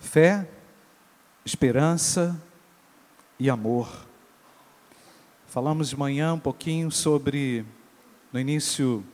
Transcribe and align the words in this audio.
Fé, 0.00 0.48
esperança 1.44 2.40
e 3.38 3.48
amor. 3.48 4.06
Falamos 5.46 5.90
de 5.90 5.96
manhã 5.96 6.32
um 6.32 6.38
pouquinho 6.38 6.90
sobre, 6.90 7.64
no 8.32 8.40
início 8.40 9.04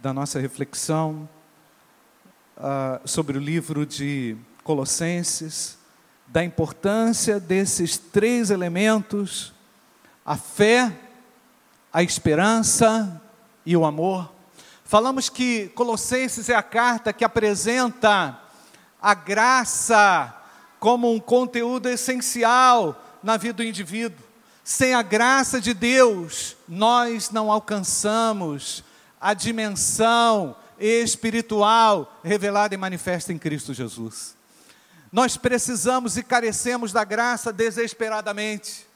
da 0.00 0.12
nossa 0.12 0.40
reflexão, 0.40 1.28
uh, 2.56 3.06
sobre 3.06 3.36
o 3.36 3.40
livro 3.40 3.84
de 3.86 4.34
Colossenses, 4.64 5.78
da 6.26 6.42
importância 6.42 7.38
desses 7.38 7.96
três 7.98 8.50
elementos: 8.50 9.52
a 10.24 10.36
fé, 10.36 10.90
a 11.92 12.02
esperança 12.02 13.22
e 13.64 13.76
o 13.76 13.84
amor. 13.84 14.32
Falamos 14.84 15.28
que 15.28 15.68
Colossenses 15.68 16.48
é 16.48 16.56
a 16.56 16.62
carta 16.62 17.12
que 17.12 17.24
apresenta 17.24 18.47
a 19.00 19.14
graça 19.14 20.34
como 20.78 21.12
um 21.12 21.18
conteúdo 21.18 21.88
essencial 21.88 23.04
na 23.22 23.36
vida 23.36 23.54
do 23.54 23.64
indivíduo. 23.64 24.24
Sem 24.62 24.94
a 24.94 25.02
graça 25.02 25.60
de 25.60 25.72
Deus, 25.72 26.56
nós 26.68 27.30
não 27.30 27.50
alcançamos 27.50 28.84
a 29.20 29.34
dimensão 29.34 30.54
espiritual 30.78 32.20
revelada 32.22 32.74
e 32.74 32.78
manifesta 32.78 33.32
em 33.32 33.38
Cristo 33.38 33.72
Jesus. 33.72 34.36
Nós 35.10 35.36
precisamos 35.36 36.16
e 36.16 36.22
carecemos 36.22 36.92
da 36.92 37.02
graça 37.02 37.52
desesperadamente. 37.52 38.86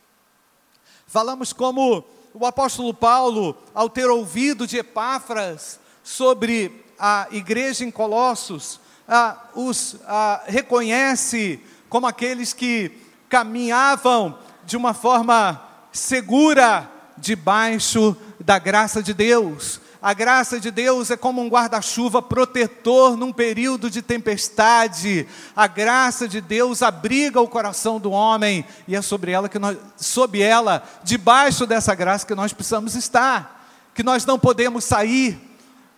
Falamos 1.07 1.53
como 1.53 2.05
o 2.35 2.47
apóstolo 2.47 2.95
Paulo, 2.95 3.57
ao 3.75 3.89
ter 3.89 4.09
ouvido 4.09 4.67
de 4.67 4.79
Epáfras 4.79 5.79
sobre 6.03 6.85
a 6.99 7.27
igreja 7.31 7.85
em 7.85 7.91
Colossos, 7.91 8.81
ah, 9.15 9.37
os 9.55 9.97
ah, 10.07 10.43
reconhece 10.47 11.61
como 11.87 12.07
aqueles 12.07 12.55
que 12.55 12.91
caminhavam 13.29 14.39
de 14.65 14.75
uma 14.75 14.95
forma 14.95 15.63
segura 15.93 16.91
debaixo 17.19 18.17
da 18.41 18.59
graça 18.59 19.03
de 19.03 19.13
Deus. 19.13 19.83
A 20.01 20.15
graça 20.15 20.59
de 20.59 20.71
Deus 20.71 21.11
é 21.11 21.17
como 21.17 21.43
um 21.43 21.49
guarda-chuva 21.49 22.23
protetor 22.23 23.15
num 23.15 23.35
período 23.35 23.91
de 23.91 24.01
tempestade. 24.01 25.29
A 25.55 25.67
graça 25.67 26.27
de 26.27 26.41
Deus 26.41 26.81
abriga 26.83 27.39
o 27.39 27.47
coração 27.47 28.01
do 28.01 28.11
homem 28.13 28.65
e 28.89 28.97
é 28.97 29.03
sobre 29.03 29.31
ela 29.31 29.47
que 29.47 29.59
nós, 29.59 29.77
sob 29.99 30.41
ela, 30.41 30.83
debaixo 31.05 31.67
dessa 31.67 31.95
graça 31.95 32.27
que 32.27 32.35
nós 32.35 32.55
precisamos 32.55 32.95
estar, 32.95 33.69
que 33.95 34.03
nós 34.03 34.25
não 34.25 34.39
podemos 34.39 34.85
sair. 34.85 35.39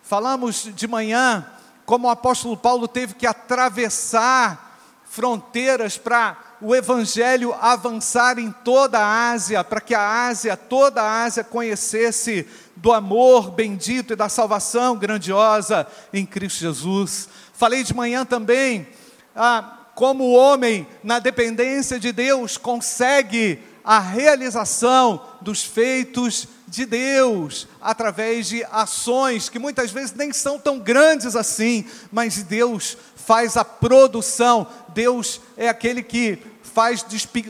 Falamos 0.03 0.69
de 0.75 0.85
manhã 0.85 1.45
como 1.85 2.07
o 2.07 2.11
apóstolo 2.11 2.57
Paulo 2.57 2.87
teve 2.87 3.13
que 3.13 3.27
atravessar 3.27 4.65
fronteiras 5.05 5.97
para 5.97 6.37
o 6.59 6.75
evangelho 6.75 7.53
avançar 7.61 8.39
em 8.39 8.51
toda 8.51 8.99
a 8.99 9.31
Ásia, 9.31 9.63
para 9.63 9.79
que 9.79 9.93
a 9.93 10.27
Ásia, 10.27 10.57
toda 10.57 11.01
a 11.01 11.23
Ásia 11.23 11.43
conhecesse 11.43 12.47
do 12.75 12.91
amor 12.91 13.51
bendito 13.51 14.13
e 14.13 14.15
da 14.15 14.27
salvação 14.27 14.97
grandiosa 14.97 15.87
em 16.11 16.25
Cristo 16.25 16.59
Jesus. 16.59 17.29
Falei 17.53 17.83
de 17.83 17.95
manhã 17.95 18.25
também 18.25 18.87
ah, 19.35 19.77
como 19.95 20.25
o 20.25 20.33
homem, 20.33 20.85
na 21.03 21.19
dependência 21.19 21.99
de 21.99 22.11
Deus, 22.11 22.57
consegue 22.57 23.61
a 23.85 23.99
realização 23.99 25.21
dos 25.39 25.63
feitos 25.63 26.47
de 26.67 26.87
Deus, 26.87 27.67
através 27.79 28.47
de 28.47 28.65
ações 28.71 29.47
que 29.47 29.59
muitas 29.59 29.91
vezes 29.91 30.13
nem 30.13 30.33
são 30.33 30.57
tão 30.57 30.79
grandes 30.79 31.35
assim, 31.35 31.85
mas 32.11 32.41
Deus 32.41 32.97
faz 33.15 33.55
a 33.55 33.63
produção, 33.63 34.67
Deus 34.89 35.39
é 35.55 35.69
aquele 35.69 36.01
que 36.01 36.39
faz 36.63 37.05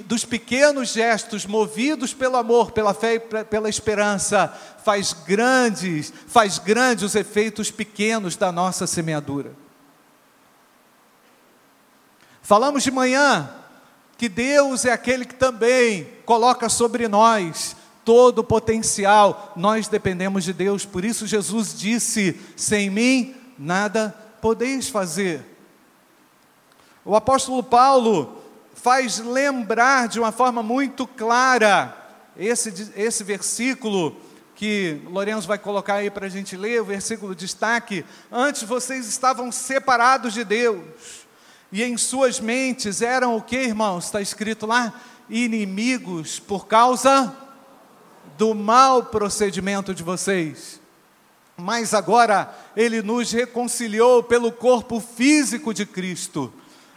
dos 0.06 0.26
pequenos 0.26 0.90
gestos, 0.90 1.46
movidos 1.46 2.14
pelo 2.14 2.36
amor, 2.36 2.72
pela 2.72 2.94
fé 2.94 3.16
e 3.16 3.20
pela 3.46 3.70
esperança, 3.70 4.54
faz 4.84 5.14
grandes, 5.14 6.14
faz 6.28 6.60
grandes 6.60 7.06
os 7.06 7.16
efeitos 7.16 7.72
pequenos 7.72 8.36
da 8.36 8.52
nossa 8.52 8.86
semeadura. 8.86 9.54
Falamos 12.42 12.84
de 12.84 12.92
manhã 12.92 13.50
que 14.18 14.30
Deus 14.30 14.86
é 14.86 14.92
aquele 14.92 15.26
que 15.26 15.36
também 15.36 16.08
coloca 16.26 16.70
sobre 16.70 17.08
nós 17.08 17.76
todo 18.04 18.40
o 18.40 18.44
potencial, 18.44 19.52
nós 19.56 19.88
dependemos 19.88 20.44
de 20.44 20.54
Deus, 20.54 20.86
por 20.86 21.04
isso 21.04 21.26
Jesus 21.26 21.78
disse: 21.78 22.40
sem 22.56 22.90
mim 22.90 23.36
nada 23.58 24.16
podeis 24.40 24.88
fazer. 24.88 25.44
O 27.04 27.16
apóstolo 27.16 27.64
Paulo 27.64 28.42
faz 28.74 29.20
lembrar 29.20 30.08
de 30.08 30.20
uma 30.20 30.32
forma 30.32 30.62
muito 30.62 31.08
clara 31.08 31.96
esse, 32.38 32.92
esse 32.96 33.24
versículo 33.24 34.16
que 34.56 35.02
Lourenço 35.06 35.48
vai 35.48 35.58
colocar 35.58 35.96
aí 35.96 36.10
para 36.10 36.28
a 36.28 36.30
gente 36.30 36.56
ler, 36.56 36.82
o 36.82 36.86
versículo 36.86 37.36
de 37.36 37.46
destaque. 37.46 38.06
Antes 38.32 38.64
vocês 38.64 39.08
estavam 39.08 39.52
separados 39.52 40.34
de 40.34 40.44
Deus, 40.44 41.25
e 41.72 41.84
em 41.84 41.98
suas 41.98 42.40
mentes 42.40 43.02
eram 43.02 43.36
o 43.36 43.42
que, 43.42 43.58
irmãos? 43.58 44.06
Está 44.06 44.22
escrito 44.22 44.66
lá: 44.66 44.94
inimigos 45.30 46.40
por 46.40 46.68
causa 46.68 47.36
do 48.38 48.54
mau 48.54 49.04
procedimento 49.04 49.94
de 49.94 50.04
vocês. 50.04 50.80
Mas 51.58 51.94
agora 51.94 52.54
ele 52.76 53.02
nos 53.02 53.32
reconciliou 53.32 54.22
pelo 54.24 54.52
corpo 54.52 55.00
físico 55.00 55.74
de 55.74 55.86
Cristo 55.86 56.54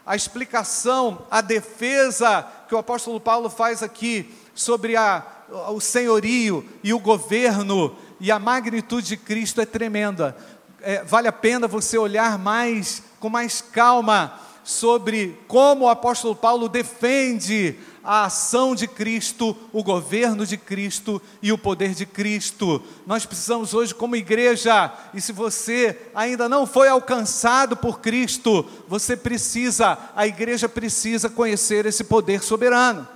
a 0.09 0.17
explicação, 0.17 1.27
a 1.31 1.43
defesa 1.43 2.43
que 2.67 2.75
o 2.75 2.79
apóstolo 2.79 3.21
Paulo 3.21 3.51
faz 3.51 3.83
aqui 3.83 4.35
sobre 4.55 4.97
a, 4.97 5.23
o 5.69 5.81
senhorio 5.81 6.67
e 6.83 6.95
o 6.95 6.99
governo 6.99 7.95
e 8.19 8.33
a 8.33 8.39
magnitude 8.39 9.07
de 9.07 9.17
Cristo 9.19 9.61
é 9.61 9.67
tremenda. 9.67 10.35
É, 10.81 11.05
vale 11.05 11.29
a 11.29 11.33
pena 11.33 11.69
você 11.69 11.99
olhar 11.99 12.39
mais, 12.39 13.03
com 13.21 13.29
mais 13.29 13.61
calma, 13.61 14.41
sobre 14.69 15.35
como 15.49 15.87
o 15.87 15.89
apóstolo 15.89 16.37
Paulo 16.37 16.69
defende 16.69 17.75
a 18.05 18.27
ação 18.27 18.75
de 18.75 18.87
Cristo, 18.87 19.57
o 19.73 19.83
governo 19.83 20.45
de 20.45 20.59
Cristo 20.59 21.23
e 21.41 21.51
o 21.51 21.57
poder 21.57 21.95
de 21.95 22.05
Cristo. 22.05 22.83
Nós 23.07 23.25
precisamos 23.25 23.73
hoje, 23.73 23.95
como 23.95 24.15
igreja, 24.15 24.93
e 25.15 25.23
se 25.23 25.33
você 25.33 25.99
ainda 26.15 26.51
não 26.51 26.67
foi 26.67 26.87
alcançado 26.87 27.79
por 27.79 28.01
Cristo, 28.01 28.63
você 28.87 29.17
precisa, 29.17 29.97
a 30.15 30.27
igreja 30.27 30.69
precisa 30.69 31.31
conhecer 31.31 31.87
esse 31.87 32.05
poder 32.05 32.43
soberano. 32.43 33.09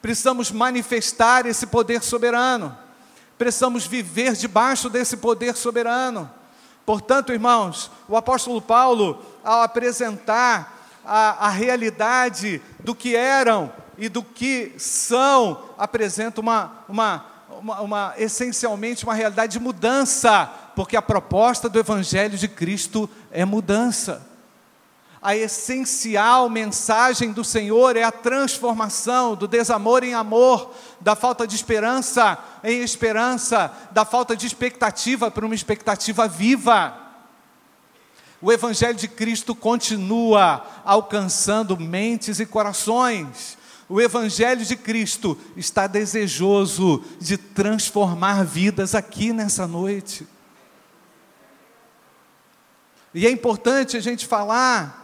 Precisamos 0.00 0.50
manifestar 0.50 1.44
esse 1.44 1.66
poder 1.66 2.02
soberano. 2.02 2.74
Precisamos 3.36 3.86
viver 3.86 4.32
debaixo 4.32 4.88
desse 4.88 5.18
poder 5.18 5.54
soberano. 5.56 6.30
Portanto, 6.84 7.32
irmãos, 7.32 7.90
o 8.08 8.16
apóstolo 8.16 8.60
Paulo, 8.60 9.22
ao 9.42 9.62
apresentar 9.62 10.88
a, 11.04 11.46
a 11.46 11.48
realidade 11.48 12.60
do 12.80 12.94
que 12.94 13.16
eram 13.16 13.72
e 13.96 14.08
do 14.08 14.22
que 14.22 14.74
são 14.78 15.70
apresenta 15.78 16.40
uma, 16.40 16.84
uma, 16.88 17.24
uma, 17.60 17.80
uma, 17.80 18.14
essencialmente 18.18 19.04
uma 19.04 19.14
realidade 19.14 19.52
de 19.52 19.60
mudança, 19.60 20.50
porque 20.74 20.96
a 20.96 21.02
proposta 21.02 21.68
do 21.68 21.78
Evangelho 21.78 22.36
de 22.36 22.48
Cristo 22.48 23.08
é 23.30 23.44
mudança. 23.44 24.33
A 25.24 25.34
essencial 25.34 26.50
mensagem 26.50 27.32
do 27.32 27.42
Senhor 27.42 27.96
é 27.96 28.02
a 28.02 28.12
transformação 28.12 29.34
do 29.34 29.48
desamor 29.48 30.04
em 30.04 30.12
amor, 30.12 30.70
da 31.00 31.16
falta 31.16 31.46
de 31.46 31.56
esperança 31.56 32.38
em 32.62 32.82
esperança, 32.82 33.72
da 33.90 34.04
falta 34.04 34.36
de 34.36 34.46
expectativa 34.46 35.30
para 35.30 35.46
uma 35.46 35.54
expectativa 35.54 36.28
viva. 36.28 36.94
O 38.40 38.52
Evangelho 38.52 38.98
de 38.98 39.08
Cristo 39.08 39.54
continua 39.54 40.62
alcançando 40.84 41.80
mentes 41.80 42.38
e 42.38 42.44
corações 42.44 43.56
o 43.88 44.00
Evangelho 44.00 44.64
de 44.64 44.76
Cristo 44.76 45.38
está 45.56 45.86
desejoso 45.86 47.04
de 47.20 47.36
transformar 47.36 48.44
vidas 48.44 48.94
aqui 48.94 49.32
nessa 49.32 49.66
noite. 49.66 50.26
E 53.12 53.26
é 53.26 53.30
importante 53.30 53.96
a 53.96 54.00
gente 54.00 54.26
falar 54.26 55.03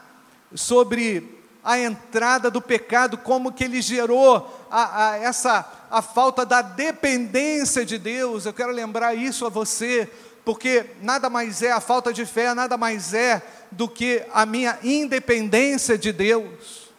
sobre 0.55 1.41
a 1.63 1.79
entrada 1.79 2.51
do 2.51 2.61
pecado, 2.61 3.19
como 3.19 3.53
que 3.53 3.65
ele 3.65 3.83
gerou 3.83 4.67
a, 4.71 5.11
a, 5.11 5.17
essa 5.19 5.87
a 5.91 6.01
falta 6.01 6.47
da 6.47 6.63
dependência 6.63 7.85
de 7.85 7.99
Deus. 7.99 8.47
Eu 8.47 8.53
quero 8.53 8.73
lembrar 8.73 9.15
isso 9.15 9.45
a 9.45 9.49
você, 9.49 10.09
porque 10.45 10.87
nada 11.03 11.29
mais 11.29 11.63
é 11.63 11.71
a 11.71 11.81
falta 11.81 12.13
de 12.13 12.25
fé, 12.25 12.55
nada 12.55 12.77
mais 12.77 13.13
é 13.13 13.43
do 13.71 13.89
que 13.89 14.23
a 14.33 14.47
minha 14.47 14.79
independência 14.83 15.99
de 15.99 16.13
Deus. 16.13 16.90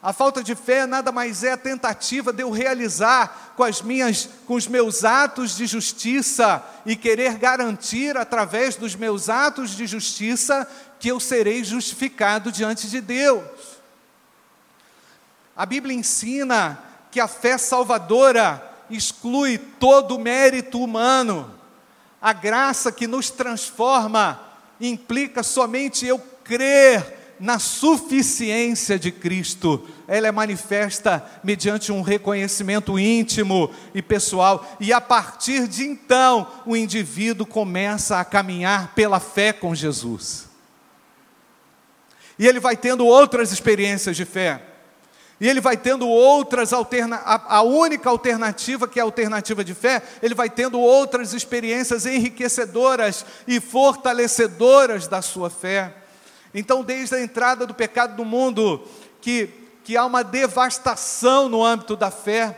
A 0.00 0.12
falta 0.12 0.44
de 0.44 0.54
fé 0.54 0.86
nada 0.86 1.10
mais 1.10 1.42
é 1.42 1.52
a 1.52 1.56
tentativa 1.56 2.32
de 2.32 2.42
eu 2.42 2.50
realizar 2.50 3.54
com 3.56 3.64
as 3.64 3.82
minhas 3.82 4.28
com 4.46 4.54
os 4.54 4.68
meus 4.68 5.04
atos 5.04 5.56
de 5.56 5.66
justiça 5.66 6.64
e 6.86 6.94
querer 6.94 7.36
garantir 7.36 8.16
através 8.16 8.76
dos 8.76 8.94
meus 8.94 9.28
atos 9.28 9.70
de 9.70 9.88
justiça 9.88 10.68
que 11.00 11.08
eu 11.08 11.18
serei 11.18 11.64
justificado 11.64 12.52
diante 12.52 12.88
de 12.88 13.00
Deus. 13.00 13.42
A 15.56 15.66
Bíblia 15.66 15.96
ensina 15.96 16.80
que 17.10 17.18
a 17.18 17.26
fé 17.26 17.58
salvadora 17.58 18.62
exclui 18.88 19.58
todo 19.58 20.14
o 20.14 20.20
mérito 20.20 20.80
humano. 20.80 21.52
A 22.22 22.32
graça 22.32 22.92
que 22.92 23.08
nos 23.08 23.30
transforma 23.30 24.40
implica 24.80 25.42
somente 25.42 26.06
eu 26.06 26.20
crer 26.44 27.17
na 27.40 27.58
suficiência 27.58 28.98
de 28.98 29.10
Cristo. 29.10 29.86
Ela 30.06 30.28
é 30.28 30.32
manifesta 30.32 31.24
mediante 31.42 31.92
um 31.92 32.02
reconhecimento 32.02 32.98
íntimo 32.98 33.70
e 33.94 34.02
pessoal, 34.02 34.66
e 34.80 34.92
a 34.92 35.00
partir 35.00 35.68
de 35.68 35.84
então, 35.84 36.46
o 36.66 36.76
indivíduo 36.76 37.46
começa 37.46 38.18
a 38.18 38.24
caminhar 38.24 38.94
pela 38.94 39.20
fé 39.20 39.52
com 39.52 39.74
Jesus. 39.74 40.48
E 42.38 42.46
ele 42.46 42.60
vai 42.60 42.76
tendo 42.76 43.04
outras 43.04 43.52
experiências 43.52 44.16
de 44.16 44.24
fé. 44.24 44.62
E 45.40 45.48
ele 45.48 45.60
vai 45.60 45.76
tendo 45.76 46.08
outras 46.08 46.72
alternativas, 46.72 47.42
a, 47.46 47.62
única 47.62 48.10
alternativa 48.10 48.88
que 48.88 48.98
é 48.98 49.02
a 49.02 49.04
alternativa 49.04 49.62
de 49.62 49.72
fé, 49.72 50.02
ele 50.20 50.34
vai 50.34 50.50
tendo 50.50 50.80
outras 50.80 51.32
experiências 51.32 52.06
enriquecedoras 52.06 53.24
e 53.46 53.60
fortalecedoras 53.60 55.06
da 55.06 55.22
sua 55.22 55.48
fé. 55.48 55.94
Então, 56.54 56.82
desde 56.82 57.14
a 57.14 57.22
entrada 57.22 57.66
do 57.66 57.74
pecado 57.74 58.16
no 58.16 58.24
mundo, 58.24 58.82
que, 59.20 59.50
que 59.84 59.96
há 59.96 60.04
uma 60.04 60.24
devastação 60.24 61.48
no 61.48 61.64
âmbito 61.64 61.96
da 61.96 62.10
fé, 62.10 62.56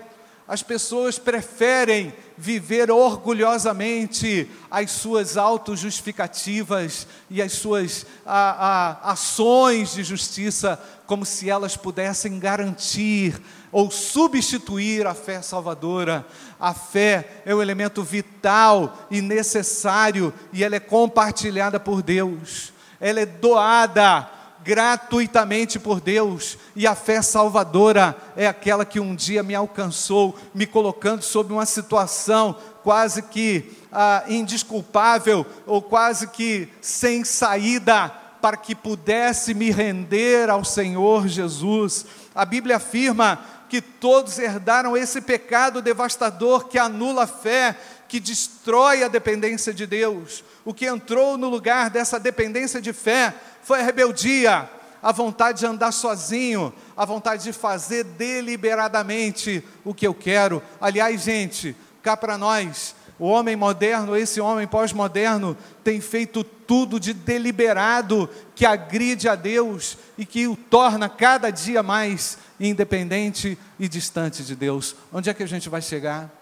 as 0.51 0.65
pessoas 0.65 1.17
preferem 1.17 2.13
viver 2.37 2.91
orgulhosamente 2.91 4.51
as 4.69 4.91
suas 4.91 5.37
autojustificativas 5.37 7.07
e 7.31 7.41
as 7.41 7.53
suas 7.53 8.05
a, 8.27 9.05
a, 9.07 9.13
ações 9.13 9.93
de 9.93 10.03
justiça, 10.03 10.81
como 11.07 11.25
se 11.25 11.49
elas 11.49 11.77
pudessem 11.77 12.39
garantir 12.41 13.41
ou 13.71 13.93
substituir 13.93 15.07
a 15.07 15.15
fé 15.15 15.41
salvadora. 15.41 16.27
A 16.59 16.75
fé 16.75 17.43
é 17.47 17.55
um 17.55 17.63
elemento 17.63 18.03
vital 18.03 19.07
e 19.09 19.21
necessário 19.21 20.35
e 20.53 20.65
ela 20.65 20.75
é 20.75 20.81
compartilhada 20.81 21.79
por 21.79 22.03
Deus 22.03 22.73
ela 23.01 23.21
é 23.21 23.27
doada 23.27 24.29
gratuitamente 24.63 25.79
por 25.79 26.01
Deus, 26.01 26.59
e 26.77 26.87
a 26.87 26.95
fé 26.95 27.23
salvadora 27.23 28.17
é 28.37 28.47
aquela 28.47 28.85
que 28.85 29.01
um 29.01 29.15
dia 29.15 29.43
me 29.43 29.55
alcançou, 29.55 30.37
me 30.55 30.67
colocando 30.67 31.23
sob 31.23 31.53
uma 31.53 31.65
situação 31.65 32.55
quase 32.83 33.23
que 33.23 33.73
ah, 33.91 34.25
indisculpável, 34.29 35.47
ou 35.67 35.81
quase 35.81 36.29
que 36.29 36.69
sem 36.81 37.25
saída, 37.25 38.09
para 38.41 38.57
que 38.57 38.75
pudesse 38.75 39.53
me 39.55 39.71
render 39.71 40.49
ao 40.49 40.65
Senhor 40.65 41.29
Jesus. 41.29 42.07
A 42.35 42.45
Bíblia 42.45 42.77
afirma 42.77 43.39
que 43.69 43.81
todos 43.81 44.39
herdaram 44.39 44.97
esse 44.97 45.21
pecado 45.21 45.83
devastador 45.83 46.69
que 46.69 46.79
anula 46.79 47.25
a 47.25 47.27
fé, 47.27 47.77
que 48.09 48.19
destrói 48.19 49.05
a 49.05 49.09
dependência 49.09 49.73
de 49.73 49.87
Deus. 49.87 50.43
O 50.65 50.75
que 50.75 50.87
entrou 50.87 51.39
no 51.39 51.49
lugar 51.49 51.91
dessa 51.91 52.19
dependência 52.19 52.81
de 52.81 52.93
fé 52.93 53.35
foi 53.63 53.81
a 53.81 53.85
rebeldia, 53.85 54.69
a 55.03 55.13
vontade 55.13 55.61
de 55.61 55.67
andar 55.67 55.93
sozinho, 55.93 56.73
a 56.97 57.05
vontade 57.05 57.45
de 57.45 57.53
fazer 57.53 58.05
deliberadamente 58.05 59.65
o 59.85 59.95
que 59.95 60.07
eu 60.07 60.13
quero. 60.13 60.63
Aliás, 60.81 61.23
gente, 61.23 61.75
cá 62.03 62.17
para 62.17 62.37
nós, 62.37 62.95
o 63.19 63.27
homem 63.27 63.55
moderno, 63.57 64.17
esse 64.17 64.41
homem 64.41 64.67
pós-moderno, 64.67 65.57
tem 65.85 66.01
feito 66.01 66.43
tudo 66.43 66.99
de 66.99 67.13
deliberado 67.13 68.29
que 68.55 68.65
agride 68.65 69.29
a 69.29 69.35
Deus 69.35 69.99
e 70.17 70.25
que 70.25 70.47
o 70.47 70.57
torna 70.57 71.09
cada 71.09 71.51
dia 71.51 71.83
mais 71.83 72.39
independente 72.59 73.59
e 73.79 73.89
distante 73.89 74.43
de 74.43 74.55
Deus. 74.55 74.97
Onde 75.13 75.29
é 75.29 75.35
que 75.35 75.43
a 75.43 75.49
gente 75.49 75.69
vai 75.69 75.83
chegar? 75.83 76.40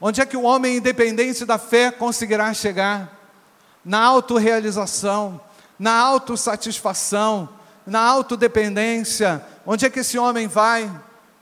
Onde 0.00 0.20
é 0.20 0.26
que 0.26 0.36
o 0.36 0.42
homem 0.42 0.76
independente 0.76 1.44
da 1.44 1.58
fé 1.58 1.90
conseguirá 1.90 2.52
chegar? 2.54 3.16
Na 3.84 4.00
autorrealização, 4.00 5.40
na 5.78 5.92
autossatisfação, 5.92 7.48
na 7.86 8.00
autodependência. 8.00 9.44
Onde 9.66 9.86
é 9.86 9.90
que 9.90 10.00
esse 10.00 10.18
homem 10.18 10.46
vai? 10.46 10.90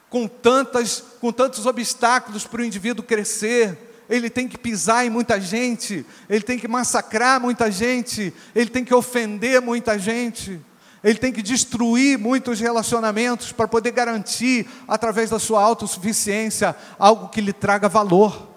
Com, 0.08 0.26
tantas, 0.26 1.02
com 1.20 1.32
tantos 1.32 1.66
obstáculos 1.66 2.46
para 2.46 2.62
o 2.62 2.64
indivíduo 2.64 3.04
crescer, 3.04 3.86
ele 4.08 4.30
tem 4.30 4.46
que 4.48 4.56
pisar 4.56 5.04
em 5.04 5.10
muita 5.10 5.40
gente, 5.40 6.06
ele 6.28 6.42
tem 6.42 6.58
que 6.58 6.68
massacrar 6.68 7.40
muita 7.40 7.70
gente, 7.70 8.32
ele 8.54 8.70
tem 8.70 8.84
que 8.84 8.94
ofender 8.94 9.60
muita 9.60 9.98
gente, 9.98 10.60
ele 11.02 11.18
tem 11.18 11.32
que 11.32 11.42
destruir 11.42 12.18
muitos 12.18 12.58
relacionamentos 12.58 13.52
para 13.52 13.68
poder 13.68 13.92
garantir, 13.92 14.68
através 14.88 15.30
da 15.30 15.38
sua 15.38 15.62
autossuficiência, 15.62 16.74
algo 16.98 17.28
que 17.28 17.40
lhe 17.40 17.52
traga 17.52 17.88
valor. 17.88 18.48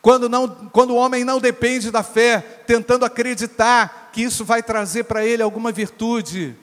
Quando, 0.00 0.28
não, 0.28 0.46
quando 0.48 0.90
o 0.90 0.96
homem 0.96 1.24
não 1.24 1.40
depende 1.40 1.90
da 1.90 2.02
fé, 2.02 2.40
tentando 2.66 3.06
acreditar 3.06 4.10
que 4.12 4.22
isso 4.22 4.44
vai 4.44 4.62
trazer 4.62 5.04
para 5.04 5.24
ele 5.24 5.42
alguma 5.42 5.72
virtude, 5.72 6.54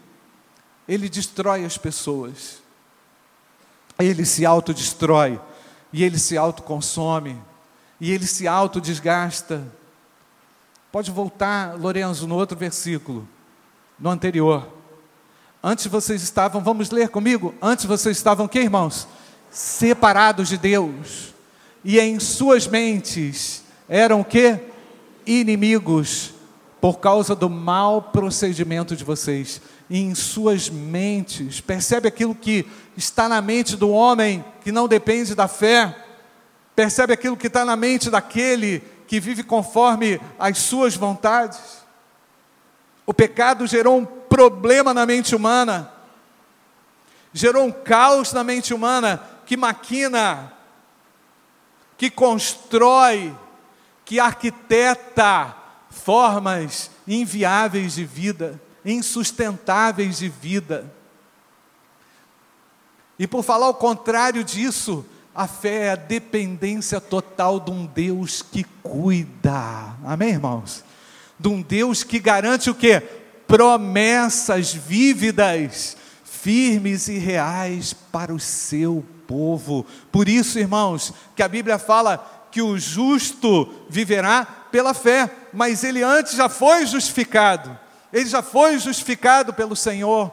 ele 0.87 1.09
destrói 1.09 1.65
as 1.65 1.77
pessoas. 1.77 2.61
Ele 3.97 4.25
se 4.25 4.45
autodestrói, 4.45 5.41
e 5.91 6.03
ele 6.03 6.19
se 6.19 6.37
autoconsome, 6.37 7.41
e 7.99 8.11
ele 8.11 8.27
se 8.27 8.47
autodesgasta. 8.47 9.65
Pode 10.91 11.09
voltar, 11.09 11.79
Lorenzo, 11.79 12.27
no 12.27 12.35
outro 12.35 12.57
versículo, 12.57 13.25
no 13.97 14.09
anterior. 14.09 14.67
Antes 15.63 15.87
vocês 15.87 16.21
estavam, 16.21 16.61
vamos 16.61 16.89
ler 16.89 17.07
comigo? 17.07 17.55
Antes 17.61 17.85
vocês 17.85 18.17
estavam 18.17 18.45
o 18.45 18.49
que, 18.49 18.59
irmãos? 18.59 19.07
Separados 19.49 20.49
de 20.49 20.57
Deus 20.57 21.33
e 21.83 21.99
em 21.99 22.19
suas 22.19 22.67
mentes 22.67 23.63
eram 23.87 24.23
que 24.23 24.59
inimigos 25.25 26.33
por 26.81 26.99
causa 26.99 27.35
do 27.35 27.49
mau 27.49 28.01
procedimento 28.01 28.95
de 28.95 29.03
vocês. 29.03 29.61
E 29.89 29.99
em 29.99 30.13
suas 30.15 30.69
mentes, 30.69 31.61
percebe 31.61 32.07
aquilo 32.07 32.35
que 32.35 32.65
está 32.97 33.29
na 33.29 33.41
mente 33.41 33.77
do 33.77 33.91
homem 33.91 34.43
que 34.61 34.71
não 34.71 34.87
depende 34.87 35.35
da 35.35 35.47
fé, 35.47 35.95
percebe 36.75 37.13
aquilo 37.13 37.37
que 37.37 37.47
está 37.47 37.63
na 37.63 37.75
mente 37.75 38.09
daquele 38.09 38.83
que 39.11 39.19
vive 39.19 39.43
conforme 39.43 40.21
as 40.39 40.57
suas 40.57 40.95
vontades. 40.95 41.85
O 43.05 43.13
pecado 43.13 43.67
gerou 43.67 43.97
um 43.97 44.05
problema 44.05 44.93
na 44.93 45.05
mente 45.05 45.35
humana, 45.35 45.91
gerou 47.33 47.65
um 47.65 47.73
caos 47.73 48.31
na 48.31 48.41
mente 48.41 48.73
humana 48.73 49.21
que 49.45 49.57
maquina 49.57 50.53
que 51.97 52.09
constrói, 52.09 53.35
que 54.05 54.17
arquiteta 54.17 55.57
formas 55.89 56.89
inviáveis 57.05 57.95
de 57.95 58.05
vida, 58.05 58.61
insustentáveis 58.85 60.19
de 60.19 60.29
vida. 60.29 60.89
E 63.19 63.27
por 63.27 63.43
falar 63.43 63.67
o 63.67 63.73
contrário 63.73 64.41
disso, 64.41 65.05
a 65.33 65.47
fé 65.47 65.85
é 65.85 65.91
a 65.91 65.95
dependência 65.95 66.99
total 66.99 67.59
de 67.59 67.71
um 67.71 67.85
Deus 67.85 68.41
que 68.41 68.63
cuida. 68.83 69.95
Amém, 70.03 70.29
irmãos? 70.29 70.83
De 71.39 71.47
um 71.47 71.61
Deus 71.61 72.03
que 72.03 72.19
garante 72.19 72.69
o 72.69 72.75
quê? 72.75 73.01
Promessas 73.47 74.73
vívidas, 74.73 75.95
firmes 76.23 77.07
e 77.07 77.17
reais 77.17 77.93
para 77.93 78.33
o 78.33 78.39
seu 78.39 79.05
povo. 79.25 79.85
Por 80.11 80.27
isso, 80.27 80.59
irmãos, 80.59 81.13
que 81.35 81.43
a 81.43 81.47
Bíblia 81.47 81.79
fala 81.79 82.49
que 82.51 82.61
o 82.61 82.77
justo 82.77 83.73
viverá 83.89 84.45
pela 84.71 84.93
fé, 84.93 85.29
mas 85.53 85.83
ele 85.83 86.03
antes 86.03 86.35
já 86.35 86.49
foi 86.49 86.85
justificado. 86.85 87.77
Ele 88.11 88.25
já 88.25 88.41
foi 88.41 88.77
justificado 88.77 89.53
pelo 89.53 89.75
Senhor. 89.75 90.31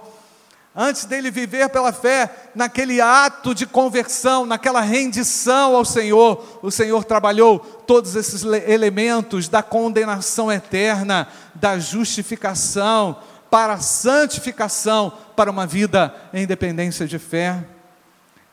Antes 0.81 1.07
dele 1.07 1.29
viver 1.29 1.69
pela 1.71 1.93
fé, 1.93 2.31
naquele 2.55 3.01
ato 3.01 3.53
de 3.53 3.67
conversão, 3.67 4.47
naquela 4.47 4.81
rendição 4.81 5.75
ao 5.75 5.85
Senhor, 5.85 6.61
o 6.63 6.71
Senhor 6.71 7.03
trabalhou 7.03 7.59
todos 7.59 8.15
esses 8.15 8.45
elementos 8.45 9.49
da 9.49 9.61
condenação 9.61 10.53
eterna, 10.53 11.27
da 11.53 11.81
justificação, 11.81 13.17
para 13.51 13.73
a 13.73 13.81
santificação, 13.81 15.13
para 15.35 15.51
uma 15.51 15.67
vida 15.67 16.15
em 16.33 16.47
dependência 16.47 17.09
de 17.09 17.19
fé. 17.19 17.59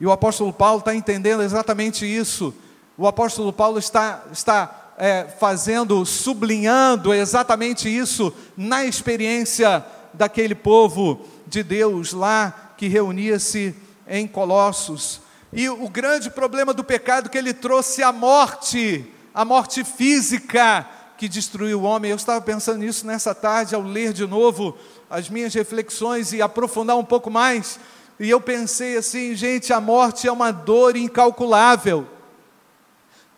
E 0.01 0.08
o 0.08 0.12
apóstolo 0.12 0.51
Paulo 0.51 0.79
está 0.79 0.96
entendendo 0.96 1.44
exatamente 1.44 2.08
isso. 2.08 2.55
O 2.98 3.05
apóstolo 3.05 3.53
Paulo 3.53 3.77
está, 3.77 4.24
está 4.32 4.94
é, 4.98 5.27
fazendo, 5.39 6.03
sublinhando 6.03 7.13
exatamente 7.13 7.88
isso 7.88 8.34
na 8.58 8.84
experiência 8.84 9.86
daquele 10.12 10.55
povo 10.55 11.35
de 11.48 11.64
Deus 11.64 12.14
lá 12.14 12.74
que 12.78 12.88
reunia-se 12.88 13.75
em 14.08 14.28
Colossos. 14.28 15.22
E 15.52 15.70
o 15.70 15.90
grande 15.90 16.30
problema 16.30 16.74
do 16.74 16.84
pecado 16.84 17.30
que 17.30 17.38
ele 17.38 17.54
trouxe 17.54 18.04
a 18.04 18.12
morte, 18.12 19.06
a 19.34 19.46
morte 19.46 19.84
física, 19.84 20.88
que 21.18 21.30
destruiu 21.30 21.82
o 21.82 21.84
homem. 21.84 22.12
Eu 22.12 22.18
estava 22.18 22.42
pensando 22.42 22.80
nisso 22.80 23.08
nessa 23.08 23.34
tarde 23.34 23.75
ao 23.75 23.82
ler 23.82 24.12
de 24.12 24.25
novo 24.28 24.78
as 25.10 25.30
minhas 25.30 25.54
reflexões 25.54 26.34
e 26.34 26.42
aprofundar 26.42 26.98
um 26.98 27.06
pouco 27.06 27.30
mais. 27.30 27.80
E 28.20 28.30
eu 28.30 28.40
pensei 28.40 28.98
assim, 28.98 29.36
gente, 29.36 29.74
a 29.74 29.80
morte 29.80 30.28
é 30.28 30.32
uma 30.32 30.52
dor 30.52 30.96
incalculável. 30.96 32.08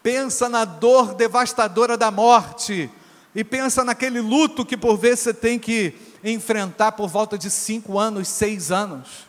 Pensa 0.02 0.48
na 0.48 0.66
dor 0.66 1.14
devastadora 1.14 1.98
da 1.98 2.10
morte 2.10 2.90
e 3.36 3.44
pensa 3.44 3.84
naquele 3.84 4.22
luto 4.22 4.66
que 4.66 4.78
por 4.78 4.98
vezes 4.98 5.20
você 5.20 5.34
tem 5.34 5.60
que 5.60 5.94
enfrentar 6.24 6.94
por 6.94 7.08
volta 7.08 7.38
de 7.38 7.50
cinco 7.50 7.98
anos, 7.98 8.28
seis 8.28 8.72
anos. 8.72 9.28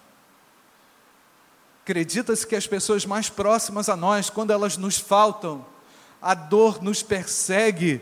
Acredita-se 1.83 2.47
que 2.47 2.57
as 2.57 2.67
pessoas 2.67 3.07
mais 3.07 3.31
próximas 3.31 3.89
a 3.89 3.97
nós, 3.97 4.29
quando 4.29 4.51
elas 4.51 4.77
nos 4.77 4.99
faltam, 4.99 5.65
a 6.21 6.35
dor 6.35 6.83
nos 6.83 7.03
persegue 7.03 8.01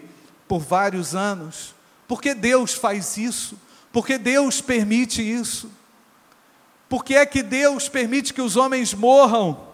por 0.48 0.60
vários 0.60 1.14
anos. 1.14 1.74
Por 2.08 2.20
que 2.20 2.34
Deus 2.34 2.74
faz 2.74 3.16
isso? 3.16 3.58
Por 3.92 4.06
que 4.06 4.18
Deus 4.18 4.60
permite 4.60 5.22
isso? 5.22 5.70
Por 6.88 7.04
que 7.04 7.14
é 7.14 7.26
que 7.26 7.42
Deus 7.42 7.88
permite 7.88 8.32
que 8.32 8.42
os 8.42 8.56
homens 8.56 8.94
morram? 8.94 9.66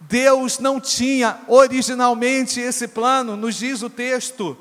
Deus 0.00 0.58
não 0.58 0.80
tinha 0.80 1.40
originalmente 1.48 2.60
esse 2.60 2.86
plano, 2.86 3.36
nos 3.36 3.56
diz 3.56 3.82
o 3.82 3.90
texto. 3.90 4.56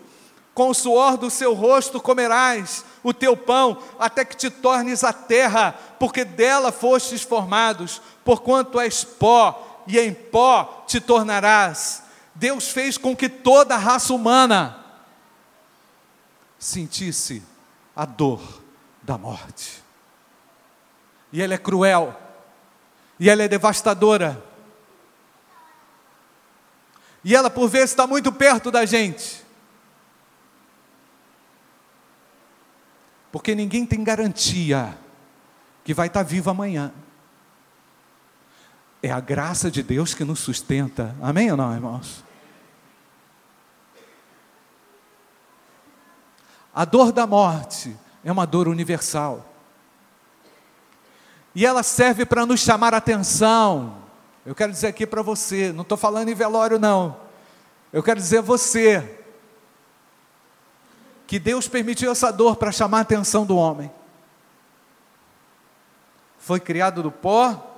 Com 0.55 0.69
o 0.69 0.73
suor 0.73 1.17
do 1.17 1.29
seu 1.29 1.53
rosto 1.53 1.99
comerás 1.99 2.85
o 3.03 3.13
teu 3.13 3.35
pão, 3.35 3.77
até 3.99 4.23
que 4.23 4.37
te 4.37 4.49
tornes 4.49 5.03
a 5.03 5.11
terra, 5.11 5.77
porque 5.99 6.23
dela 6.23 6.71
fostes 6.71 7.21
formados, 7.21 8.01
porquanto 8.23 8.79
és 8.79 9.03
pó, 9.03 9.83
e 9.85 9.99
em 9.99 10.13
pó 10.13 10.85
te 10.87 11.01
tornarás. 11.01 12.03
Deus 12.33 12.69
fez 12.69 12.97
com 12.97 13.13
que 13.13 13.27
toda 13.27 13.75
a 13.75 13.77
raça 13.77 14.13
humana 14.13 14.83
sentisse 16.57 17.43
a 17.93 18.05
dor 18.05 18.41
da 19.03 19.17
morte. 19.17 19.83
E 21.33 21.41
ela 21.41 21.53
é 21.53 21.57
cruel, 21.57 22.17
e 23.19 23.29
ela 23.29 23.43
é 23.43 23.47
devastadora. 23.49 24.41
E 27.25 27.35
ela, 27.35 27.49
por 27.49 27.67
vezes, 27.67 27.89
está 27.89 28.07
muito 28.07 28.31
perto 28.31 28.71
da 28.71 28.85
gente. 28.85 29.44
Porque 33.35 33.53
ninguém 33.53 33.85
tem 33.85 34.01
garantia 34.01 34.97
que 35.83 35.93
vai 35.93 36.07
estar 36.07 36.23
vivo 36.23 36.49
amanhã. 36.49 36.93
É 39.03 39.11
a 39.11 39.19
graça 39.19 39.69
de 39.69 39.83
Deus 39.83 40.13
que 40.13 40.23
nos 40.23 40.39
sustenta. 40.39 41.13
Amém 41.21 41.51
ou 41.51 41.57
não, 41.57 41.73
irmãos? 41.73 42.23
A 46.73 46.85
dor 46.85 47.11
da 47.11 47.27
morte 47.27 47.93
é 48.23 48.31
uma 48.31 48.47
dor 48.47 48.69
universal. 48.69 49.45
E 51.53 51.65
ela 51.65 51.83
serve 51.83 52.25
para 52.25 52.45
nos 52.45 52.61
chamar 52.61 52.93
atenção. 52.93 53.97
Eu 54.45 54.55
quero 54.55 54.71
dizer 54.71 54.87
aqui 54.87 55.05
para 55.05 55.21
você, 55.21 55.73
não 55.73 55.81
estou 55.81 55.97
falando 55.97 56.29
em 56.29 56.35
velório, 56.35 56.79
não. 56.79 57.17
Eu 57.91 58.01
quero 58.01 58.17
dizer 58.17 58.41
você 58.41 59.24
que 61.27 61.39
Deus 61.39 61.67
permitiu 61.67 62.11
essa 62.11 62.31
dor 62.31 62.55
para 62.55 62.71
chamar 62.71 62.99
a 62.99 63.01
atenção 63.01 63.45
do 63.45 63.57
homem. 63.57 63.91
Foi 66.37 66.59
criado 66.59 67.01
do 67.01 67.11
pó 67.11 67.75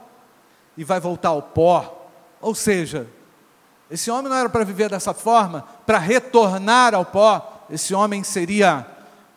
e 0.75 0.83
vai 0.83 0.99
voltar 0.99 1.29
ao 1.29 1.41
pó. 1.41 2.09
Ou 2.41 2.53
seja, 2.53 3.07
esse 3.89 4.11
homem 4.11 4.29
não 4.29 4.37
era 4.37 4.49
para 4.49 4.65
viver 4.65 4.89
dessa 4.89 5.13
forma, 5.13 5.65
para 5.85 5.97
retornar 5.97 6.93
ao 6.93 7.05
pó 7.05 7.57
esse 7.69 7.93
homem 7.93 8.23
seria 8.23 8.85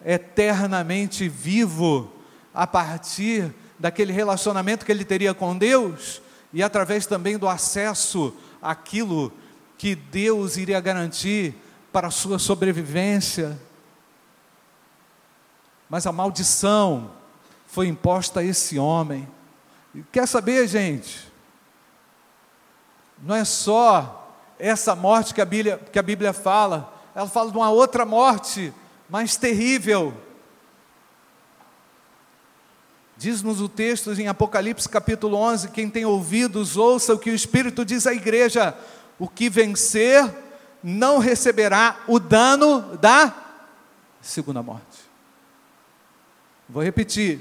eternamente 0.04 1.28
vivo 1.28 2.12
a 2.54 2.66
partir 2.66 3.52
daquele 3.78 4.12
relacionamento 4.12 4.84
que 4.84 4.92
ele 4.92 5.04
teria 5.04 5.34
com 5.34 5.56
Deus 5.56 6.22
e 6.52 6.62
através 6.62 7.06
também 7.06 7.38
do 7.38 7.48
acesso 7.48 8.34
àquilo 8.62 9.32
que 9.76 9.94
Deus 9.94 10.56
iria 10.56 10.80
garantir 10.80 11.54
para 11.92 12.08
a 12.08 12.10
sua 12.10 12.38
sobrevivência. 12.38 13.58
Mas 15.90 16.06
a 16.06 16.12
maldição 16.12 17.10
foi 17.66 17.88
imposta 17.88 18.40
a 18.40 18.44
esse 18.44 18.78
homem. 18.78 19.28
E 19.92 20.02
quer 20.04 20.26
saber, 20.28 20.68
gente? 20.68 21.28
Não 23.20 23.34
é 23.34 23.44
só 23.44 24.32
essa 24.56 24.94
morte 24.94 25.34
que 25.34 25.40
a 25.40 25.44
Bíblia, 25.44 25.78
que 25.92 25.98
a 25.98 26.02
Bíblia 26.02 26.32
fala, 26.32 26.94
ela 27.14 27.28
fala 27.28 27.50
de 27.50 27.56
uma 27.56 27.70
outra 27.70 28.06
morte 28.06 28.72
mais 29.08 29.36
terrível. 29.36 30.14
Diz-nos 33.16 33.60
o 33.60 33.68
texto 33.68 34.12
em 34.12 34.28
Apocalipse 34.28 34.88
capítulo 34.88 35.36
11: 35.36 35.70
quem 35.70 35.90
tem 35.90 36.04
ouvidos, 36.04 36.76
ouça 36.76 37.14
o 37.14 37.18
que 37.18 37.30
o 37.30 37.34
Espírito 37.34 37.84
diz 37.84 38.06
à 38.06 38.14
igreja: 38.14 38.78
o 39.18 39.28
que 39.28 39.50
vencer 39.50 40.24
não 40.82 41.18
receberá 41.18 42.00
o 42.06 42.18
dano 42.18 42.96
da 42.96 43.34
segunda 44.22 44.62
morte. 44.62 44.89
Vou 46.72 46.82
repetir, 46.82 47.40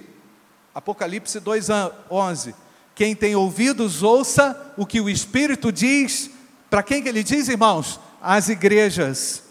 Apocalipse 0.73 1.39
2:11. 1.39 2.55
Quem 2.95 3.15
tem 3.15 3.35
ouvidos, 3.35 4.01
ouça 4.01 4.73
o 4.75 4.85
que 4.85 4.99
o 4.99 5.09
Espírito 5.09 5.71
diz. 5.71 6.31
Para 6.69 6.83
quem 6.83 7.01
que 7.01 7.09
ele 7.09 7.23
diz, 7.23 7.47
irmãos? 7.47 7.99
As 8.21 8.49
igrejas. 8.49 9.43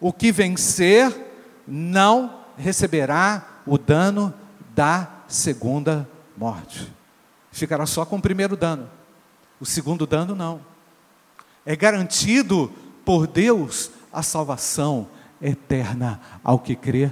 O 0.00 0.12
que 0.12 0.32
vencer 0.32 1.14
não 1.66 2.42
receberá 2.56 3.62
o 3.66 3.76
dano 3.76 4.32
da 4.74 5.08
segunda 5.28 6.08
morte. 6.36 6.92
Ficará 7.52 7.84
só 7.84 8.04
com 8.04 8.16
o 8.16 8.22
primeiro 8.22 8.56
dano. 8.56 8.88
O 9.60 9.66
segundo 9.66 10.06
dano 10.06 10.34
não. 10.34 10.60
É 11.66 11.76
garantido 11.76 12.72
por 13.04 13.26
Deus 13.26 13.90
a 14.12 14.22
salvação 14.22 15.08
eterna 15.40 16.20
ao 16.42 16.58
que 16.58 16.74
crê. 16.74 17.10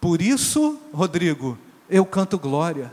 Por 0.00 0.22
isso, 0.22 0.80
Rodrigo, 0.92 1.58
eu 1.88 2.06
canto 2.06 2.38
glória. 2.38 2.92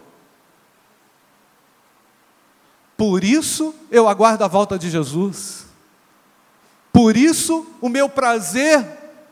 Por 2.98 3.24
isso 3.24 3.74
eu 3.90 4.10
aguardo 4.10 4.44
a 4.44 4.48
volta 4.48 4.78
de 4.78 4.90
Jesus. 4.90 5.66
Por 6.92 7.16
isso, 7.16 7.66
o 7.80 7.88
meu 7.88 8.10
prazer 8.10 8.84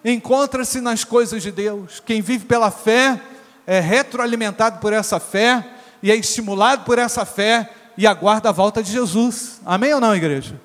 encontra-se 0.06 0.80
nas 0.80 1.04
coisas 1.04 1.42
de 1.42 1.52
Deus. 1.52 2.00
Quem 2.00 2.22
vive 2.22 2.46
pela 2.46 2.70
fé 2.70 3.20
é 3.66 3.80
retroalimentado 3.80 4.80
por 4.80 4.94
essa 4.94 5.20
fé 5.20 5.68
e 6.02 6.12
é 6.12 6.16
estimulado 6.16 6.86
por 6.86 7.00
essa 7.00 7.26
fé 7.26 7.72
e 7.98 8.06
aguarda 8.06 8.50
a 8.50 8.52
volta 8.52 8.84
de 8.84 8.92
Jesus. 8.92 9.60
Amém 9.66 9.94
ou 9.94 10.00
não, 10.00 10.16
igreja? 10.16 10.62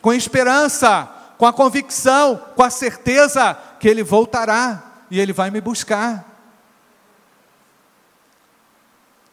Com 0.00 0.12
esperança, 0.12 1.06
com 1.36 1.44
a 1.44 1.52
convicção, 1.52 2.40
com 2.56 2.62
a 2.62 2.70
certeza 2.70 3.54
que 3.78 3.86
Ele 3.86 4.02
voltará 4.02 5.02
e 5.10 5.20
Ele 5.20 5.34
vai 5.34 5.50
me 5.50 5.60
buscar. 5.60 6.27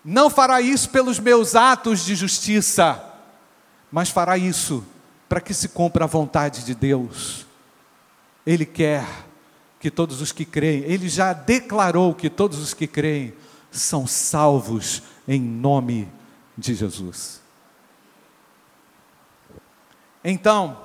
Não 0.07 0.29
fará 0.29 0.61
isso 0.61 0.91
pelos 0.91 1.19
meus 1.19 1.55
atos 1.55 2.05
de 2.05 2.13
justiça, 2.13 3.03
mas 3.91 4.11
fará 4.11 4.37
isso 4.37 4.85
para 5.27 5.41
que 5.41 5.51
se 5.51 5.69
cumpra 5.69 6.03
a 6.03 6.07
vontade 6.07 6.63
de 6.63 6.75
Deus. 6.75 7.47
Ele 8.45 8.67
quer 8.67 9.03
que 9.79 9.89
todos 9.89 10.21
os 10.21 10.31
que 10.31 10.45
creem, 10.45 10.83
ele 10.83 11.09
já 11.09 11.33
declarou 11.33 12.13
que 12.13 12.29
todos 12.29 12.59
os 12.59 12.71
que 12.71 12.85
creem 12.85 13.33
são 13.71 14.05
salvos 14.05 15.01
em 15.27 15.41
nome 15.41 16.07
de 16.55 16.75
Jesus. 16.75 17.41
Então, 20.23 20.77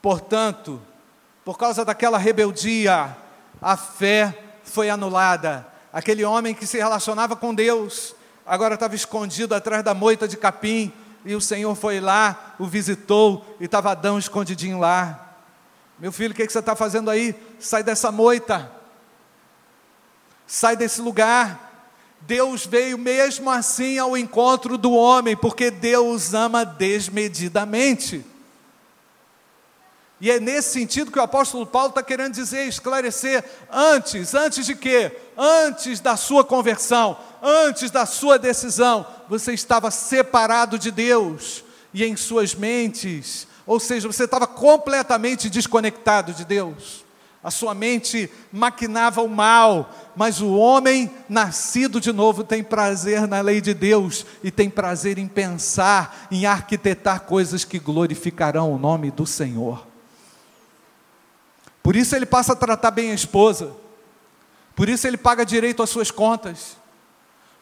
portanto, 0.00 0.80
por 1.44 1.58
causa 1.58 1.84
daquela 1.84 2.18
rebeldia, 2.18 3.16
a 3.60 3.76
fé 3.76 4.56
foi 4.62 4.88
anulada. 4.88 5.71
Aquele 5.92 6.24
homem 6.24 6.54
que 6.54 6.66
se 6.66 6.78
relacionava 6.78 7.36
com 7.36 7.54
Deus, 7.54 8.14
agora 8.46 8.74
estava 8.74 8.94
escondido 8.94 9.54
atrás 9.54 9.84
da 9.84 9.92
moita 9.92 10.26
de 10.26 10.36
capim, 10.36 10.92
e 11.24 11.34
o 11.34 11.40
Senhor 11.40 11.74
foi 11.74 12.00
lá, 12.00 12.54
o 12.58 12.66
visitou 12.66 13.44
e 13.60 13.64
estava 13.64 13.92
Adão 13.92 14.18
escondidinho 14.18 14.78
lá. 14.78 15.36
Meu 15.98 16.10
filho, 16.10 16.32
o 16.32 16.34
que, 16.34 16.46
que 16.46 16.52
você 16.52 16.58
está 16.58 16.74
fazendo 16.74 17.10
aí? 17.10 17.34
Sai 17.60 17.82
dessa 17.82 18.10
moita, 18.10 18.72
sai 20.46 20.76
desse 20.76 21.00
lugar. 21.00 21.70
Deus 22.22 22.66
veio 22.66 22.96
mesmo 22.96 23.50
assim 23.50 23.98
ao 23.98 24.16
encontro 24.16 24.78
do 24.78 24.92
homem, 24.92 25.36
porque 25.36 25.70
Deus 25.70 26.34
ama 26.34 26.64
desmedidamente. 26.64 28.24
E 30.22 30.30
é 30.30 30.38
nesse 30.38 30.70
sentido 30.70 31.10
que 31.10 31.18
o 31.18 31.22
apóstolo 31.22 31.66
Paulo 31.66 31.88
está 31.88 32.00
querendo 32.00 32.32
dizer, 32.32 32.68
esclarecer, 32.68 33.44
antes, 33.68 34.36
antes 34.36 34.64
de 34.64 34.76
quê? 34.76 35.10
Antes 35.36 35.98
da 35.98 36.16
sua 36.16 36.44
conversão, 36.44 37.18
antes 37.42 37.90
da 37.90 38.06
sua 38.06 38.38
decisão, 38.38 39.04
você 39.28 39.52
estava 39.52 39.90
separado 39.90 40.78
de 40.78 40.92
Deus, 40.92 41.64
e 41.92 42.04
em 42.04 42.16
suas 42.16 42.54
mentes 42.54 43.48
Ou 43.66 43.80
seja, 43.80 44.06
você 44.06 44.24
estava 44.24 44.46
completamente 44.46 45.50
desconectado 45.50 46.32
de 46.32 46.44
Deus. 46.44 47.04
A 47.42 47.50
sua 47.50 47.74
mente 47.74 48.30
maquinava 48.52 49.22
o 49.22 49.28
mal, 49.28 49.92
mas 50.14 50.40
o 50.40 50.52
homem 50.52 51.10
nascido 51.28 52.00
de 52.00 52.12
novo 52.12 52.44
tem 52.44 52.62
prazer 52.62 53.26
na 53.26 53.40
lei 53.40 53.60
de 53.60 53.74
Deus 53.74 54.24
e 54.42 54.52
tem 54.52 54.70
prazer 54.70 55.18
em 55.18 55.26
pensar, 55.26 56.28
em 56.30 56.46
arquitetar 56.46 57.22
coisas 57.22 57.64
que 57.64 57.80
glorificarão 57.80 58.72
o 58.72 58.78
nome 58.78 59.10
do 59.10 59.26
Senhor. 59.26 59.91
Por 61.82 61.96
isso 61.96 62.14
ele 62.14 62.26
passa 62.26 62.52
a 62.52 62.56
tratar 62.56 62.90
bem 62.92 63.10
a 63.10 63.14
esposa, 63.14 63.74
por 64.76 64.88
isso 64.88 65.06
ele 65.06 65.16
paga 65.16 65.44
direito 65.44 65.82
às 65.82 65.90
suas 65.90 66.10
contas, 66.10 66.76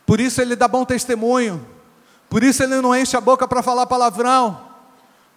por 0.04 0.20
isso 0.20 0.40
ele 0.42 0.54
dá 0.54 0.68
bom 0.68 0.84
testemunho, 0.84 1.66
por 2.28 2.42
isso 2.42 2.62
ele 2.62 2.80
não 2.80 2.94
enche 2.94 3.16
a 3.16 3.20
boca 3.20 3.48
para 3.48 3.62
falar 3.62 3.86
palavrão, 3.86 4.68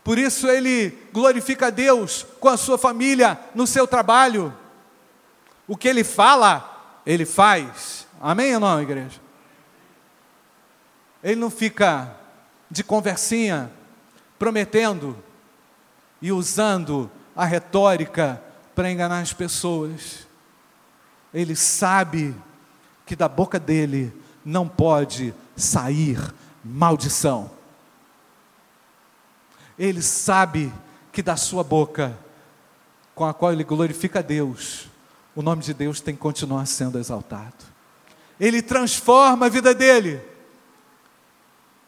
por 0.03 0.17
isso 0.17 0.49
ele 0.49 0.97
glorifica 1.13 1.67
a 1.67 1.69
Deus 1.69 2.25
com 2.39 2.49
a 2.49 2.57
sua 2.57 2.77
família, 2.77 3.39
no 3.55 3.65
seu 3.65 3.87
trabalho. 3.87 4.53
O 5.65 5.77
que 5.77 5.87
ele 5.87 6.03
fala, 6.03 7.01
ele 7.05 7.25
faz. 7.25 8.05
Amém 8.19 8.53
ou 8.53 8.59
não, 8.59 8.81
igreja? 8.81 9.21
Ele 11.23 11.37
não 11.37 11.49
fica 11.49 12.13
de 12.69 12.83
conversinha, 12.83 13.71
prometendo 14.37 15.17
e 16.21 16.33
usando 16.33 17.09
a 17.33 17.45
retórica 17.45 18.41
para 18.75 18.92
enganar 18.92 19.20
as 19.20 19.34
pessoas. 19.34 20.27
Ele 21.34 21.56
sabe 21.56 22.36
que 23.06 23.15
da 23.15 23.27
boca 23.27 23.60
dele 23.60 24.13
não 24.46 24.68
pode 24.68 25.34
sair 25.56 26.20
maldição. 26.63 27.51
Ele 29.77 30.01
sabe 30.01 30.72
que 31.12 31.22
da 31.22 31.36
sua 31.36 31.63
boca, 31.63 32.18
com 33.15 33.25
a 33.25 33.34
qual 33.34 33.51
ele 33.51 33.63
glorifica 33.63 34.20
a 34.20 34.22
Deus, 34.22 34.88
o 35.36 35.42
nome 35.42 35.63
de 35.63 35.74
Deus 35.74 36.00
tem 36.00 36.13
que 36.13 36.22
continuar 36.22 36.65
sendo 36.65 37.00
exaltado. 37.00 37.74
Ele 38.39 38.62
transforma 38.62 39.48
a 39.48 39.50
vida 39.50 39.74
dele, 39.74 40.22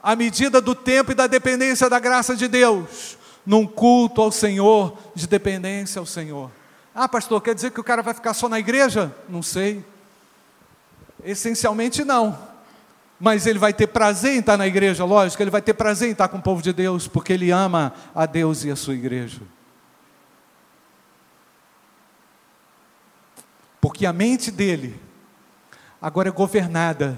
à 0.01 0.15
medida 0.15 0.62
do 0.62 0.75
tempo 0.75 1.12
e 1.12 1.15
da 1.15 1.27
dependência 1.27 1.89
da 1.89 2.00
graça 2.00 2.36
de 2.36 2.48
Deus, 2.48 3.18
num 3.46 3.65
culto 3.65 4.22
ao 4.22 4.32
Senhor, 4.32 4.98
de 5.13 5.27
dependência 5.27 6.00
ao 6.00 6.06
Senhor. 6.06 6.51
Ah, 6.97 7.09
pastor, 7.09 7.41
quer 7.41 7.53
dizer 7.53 7.71
que 7.71 7.79
o 7.81 7.83
cara 7.83 8.01
vai 8.01 8.13
ficar 8.13 8.33
só 8.33 8.47
na 8.47 8.57
igreja? 8.57 9.13
Não 9.27 9.43
sei. 9.43 9.83
Essencialmente 11.25 12.05
não. 12.05 12.39
Mas 13.19 13.45
ele 13.45 13.59
vai 13.59 13.73
ter 13.73 13.87
prazer 13.87 14.35
em 14.35 14.39
estar 14.39 14.55
na 14.55 14.65
igreja, 14.65 15.03
lógico, 15.03 15.43
ele 15.43 15.51
vai 15.51 15.61
ter 15.61 15.73
prazer 15.73 16.07
em 16.07 16.11
estar 16.13 16.29
com 16.29 16.37
o 16.37 16.41
povo 16.41 16.61
de 16.61 16.71
Deus, 16.71 17.05
porque 17.05 17.33
ele 17.33 17.51
ama 17.51 17.93
a 18.13 18.25
Deus 18.25 18.63
e 18.63 18.71
a 18.71 18.77
sua 18.77 18.93
igreja. 18.93 19.41
Porque 23.81 24.05
a 24.05 24.13
mente 24.13 24.49
dele 24.49 24.97
agora 26.01 26.29
é 26.29 26.31
governada 26.31 27.17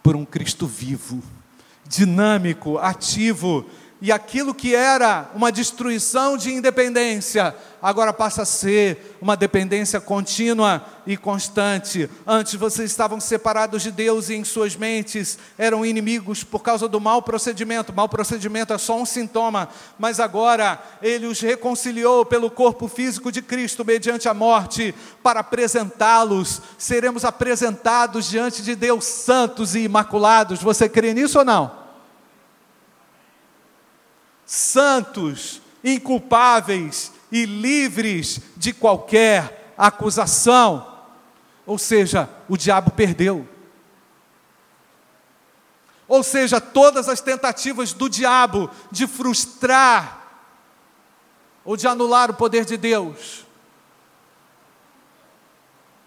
por 0.00 0.14
um 0.14 0.24
Cristo 0.24 0.66
vivo, 0.66 1.22
dinâmico, 1.84 2.78
ativo, 2.78 3.66
e 4.00 4.12
aquilo 4.12 4.54
que 4.54 4.74
era 4.74 5.30
uma 5.34 5.50
destruição 5.50 6.36
de 6.36 6.52
independência, 6.52 7.54
agora 7.80 8.12
passa 8.12 8.42
a 8.42 8.46
ser 8.46 9.16
uma 9.22 9.34
dependência 9.34 9.98
contínua 10.00 10.84
e 11.06 11.16
constante. 11.16 12.10
Antes 12.26 12.54
vocês 12.56 12.90
estavam 12.90 13.18
separados 13.18 13.82
de 13.82 13.90
Deus 13.90 14.28
e 14.28 14.34
em 14.34 14.44
suas 14.44 14.76
mentes 14.76 15.38
eram 15.56 15.84
inimigos 15.84 16.44
por 16.44 16.62
causa 16.62 16.86
do 16.86 17.00
mau 17.00 17.22
procedimento. 17.22 17.94
Mau 17.94 18.06
procedimento 18.06 18.74
é 18.74 18.78
só 18.78 19.00
um 19.00 19.06
sintoma, 19.06 19.68
mas 19.98 20.20
agora 20.20 20.78
ele 21.00 21.26
os 21.26 21.40
reconciliou 21.40 22.26
pelo 22.26 22.50
corpo 22.50 22.88
físico 22.88 23.32
de 23.32 23.40
Cristo 23.40 23.82
mediante 23.82 24.28
a 24.28 24.34
morte 24.34 24.94
para 25.22 25.40
apresentá-los. 25.40 26.60
Seremos 26.76 27.24
apresentados 27.24 28.28
diante 28.28 28.62
de 28.62 28.74
Deus 28.74 29.06
santos 29.06 29.74
e 29.74 29.84
imaculados. 29.84 30.60
Você 30.60 30.86
crê 30.86 31.14
nisso 31.14 31.38
ou 31.38 31.44
não? 31.46 31.85
Santos, 34.46 35.60
inculpáveis 35.82 37.12
e 37.30 37.44
livres 37.44 38.40
de 38.56 38.72
qualquer 38.72 39.74
acusação. 39.76 40.94
Ou 41.66 41.76
seja, 41.76 42.30
o 42.48 42.56
diabo 42.56 42.92
perdeu. 42.92 43.46
Ou 46.08 46.22
seja, 46.22 46.60
todas 46.60 47.08
as 47.08 47.20
tentativas 47.20 47.92
do 47.92 48.08
diabo 48.08 48.70
de 48.92 49.08
frustrar 49.08 50.22
ou 51.64 51.76
de 51.76 51.88
anular 51.88 52.30
o 52.30 52.34
poder 52.34 52.64
de 52.64 52.76
Deus 52.76 53.44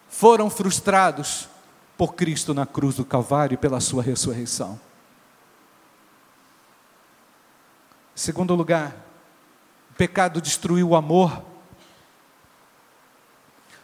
foram 0.08 0.50
frustrados 0.50 1.50
por 1.98 2.16
Cristo 2.16 2.54
na 2.54 2.66
cruz 2.66 2.96
do 2.96 3.04
Calvário 3.04 3.56
e 3.56 3.58
pela 3.58 3.82
sua 3.82 4.02
ressurreição. 4.02 4.80
Segundo 8.20 8.54
lugar, 8.54 8.98
o 9.92 9.94
pecado 9.94 10.42
destruiu 10.42 10.90
o 10.90 10.96
amor. 10.98 11.42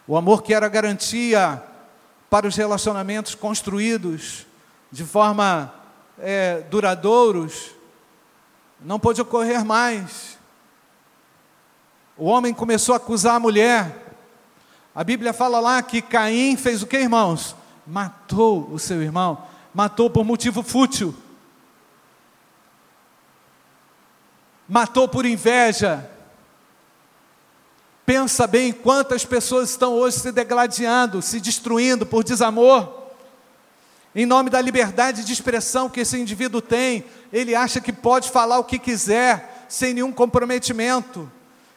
O 0.06 0.14
amor 0.14 0.42
que 0.42 0.52
era 0.52 0.68
garantia 0.68 1.62
para 2.28 2.46
os 2.46 2.54
relacionamentos 2.54 3.34
construídos 3.34 4.44
de 4.92 5.04
forma 5.04 5.72
é, 6.18 6.60
duradouros, 6.68 7.70
não 8.78 9.00
pôde 9.00 9.22
ocorrer 9.22 9.64
mais. 9.64 10.36
O 12.14 12.26
homem 12.26 12.52
começou 12.52 12.92
a 12.92 12.98
acusar 12.98 13.36
a 13.36 13.40
mulher. 13.40 14.18
A 14.94 15.02
Bíblia 15.02 15.32
fala 15.32 15.60
lá 15.60 15.80
que 15.80 16.02
Caim 16.02 16.58
fez 16.58 16.82
o 16.82 16.86
que, 16.86 16.98
irmãos? 16.98 17.56
Matou 17.86 18.68
o 18.70 18.78
seu 18.78 19.00
irmão. 19.02 19.46
Matou 19.72 20.10
por 20.10 20.26
motivo 20.26 20.62
fútil. 20.62 21.16
Matou 24.68 25.08
por 25.08 25.24
inveja. 25.24 26.08
Pensa 28.04 28.46
bem 28.46 28.72
quantas 28.72 29.24
pessoas 29.24 29.70
estão 29.70 29.94
hoje 29.94 30.20
se 30.20 30.32
degladiando, 30.32 31.20
se 31.20 31.40
destruindo 31.40 32.06
por 32.06 32.22
desamor. 32.22 33.06
Em 34.14 34.24
nome 34.24 34.48
da 34.48 34.60
liberdade 34.60 35.24
de 35.24 35.32
expressão 35.32 35.90
que 35.90 36.00
esse 36.00 36.18
indivíduo 36.18 36.62
tem, 36.62 37.04
ele 37.32 37.54
acha 37.54 37.80
que 37.80 37.92
pode 37.92 38.30
falar 38.30 38.58
o 38.58 38.64
que 38.64 38.78
quiser, 38.78 39.66
sem 39.68 39.92
nenhum 39.92 40.12
comprometimento. 40.12 41.30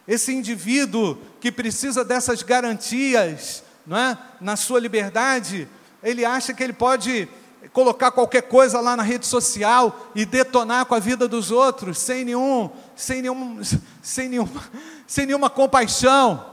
Esse 0.07 0.33
indivíduo 0.33 1.17
que 1.41 1.51
precisa 1.51 2.05
dessas 2.05 2.41
garantias, 2.41 3.63
não 3.85 3.97
é? 3.97 4.17
na 4.39 4.55
sua 4.55 4.79
liberdade, 4.79 5.67
ele 6.01 6.23
acha 6.23 6.53
que 6.53 6.63
ele 6.63 6.73
pode 6.73 7.27
colocar 7.73 8.11
qualquer 8.11 8.43
coisa 8.43 8.79
lá 8.79 8.95
na 8.95 9.03
rede 9.03 9.27
social 9.27 10.11
e 10.15 10.25
detonar 10.25 10.85
com 10.85 10.95
a 10.95 10.99
vida 10.99 11.27
dos 11.27 11.51
outros 11.51 11.97
sem 11.97 12.23
nenhum, 12.25 12.69
sem 12.95 13.21
nenhum, 13.21 13.61
sem 14.01 14.29
nenhuma, 14.29 14.63
sem 15.05 15.25
nenhuma 15.25 15.49
compaixão. 15.49 16.45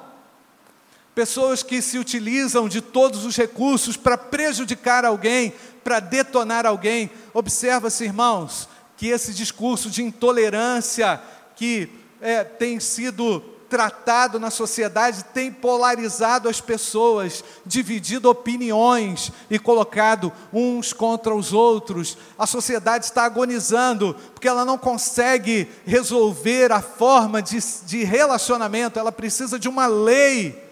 Pessoas 1.15 1.63
que 1.63 1.81
se 1.81 1.99
utilizam 1.99 2.69
de 2.69 2.81
todos 2.81 3.25
os 3.25 3.37
recursos 3.37 3.97
para 3.97 4.19
prejudicar 4.19 5.05
alguém, 5.05 5.55
para 5.83 5.99
detonar 5.99 6.67
alguém. 6.67 7.11
Observa-se, 7.33 8.05
irmãos, 8.05 8.69
que 8.97 9.07
esse 9.09 9.33
discurso 9.33 9.89
de 9.89 10.03
intolerância 10.03 11.21
que 11.55 11.89
é, 12.21 12.45
tem 12.45 12.79
sido 12.81 13.43
tratado 13.69 14.39
na 14.39 14.51
sociedade 14.51 15.25
tem 15.35 15.53
polarizado 15.53 16.49
as 16.49 16.61
pessoas, 16.61 17.45
dividido 17.65 18.31
opiniões 18.31 19.33
e 19.51 19.59
colocado 19.59 20.33
uns 20.53 20.93
contra 20.93 21.35
os 21.35 21.53
outros. 21.53 22.17
A 22.39 22.47
sociedade 22.47 23.05
está 23.05 23.25
agonizando 23.25 24.17
porque 24.33 24.49
ela 24.49 24.65
não 24.65 24.79
consegue 24.79 25.69
resolver 25.85 26.73
a 26.73 26.81
forma 26.81 27.43
de, 27.43 27.59
de 27.87 28.05
relacionamento, 28.05 28.99
ela 28.99 29.13
precisa 29.13 29.59
de 29.59 29.69
uma 29.69 29.87
lei 29.87 30.67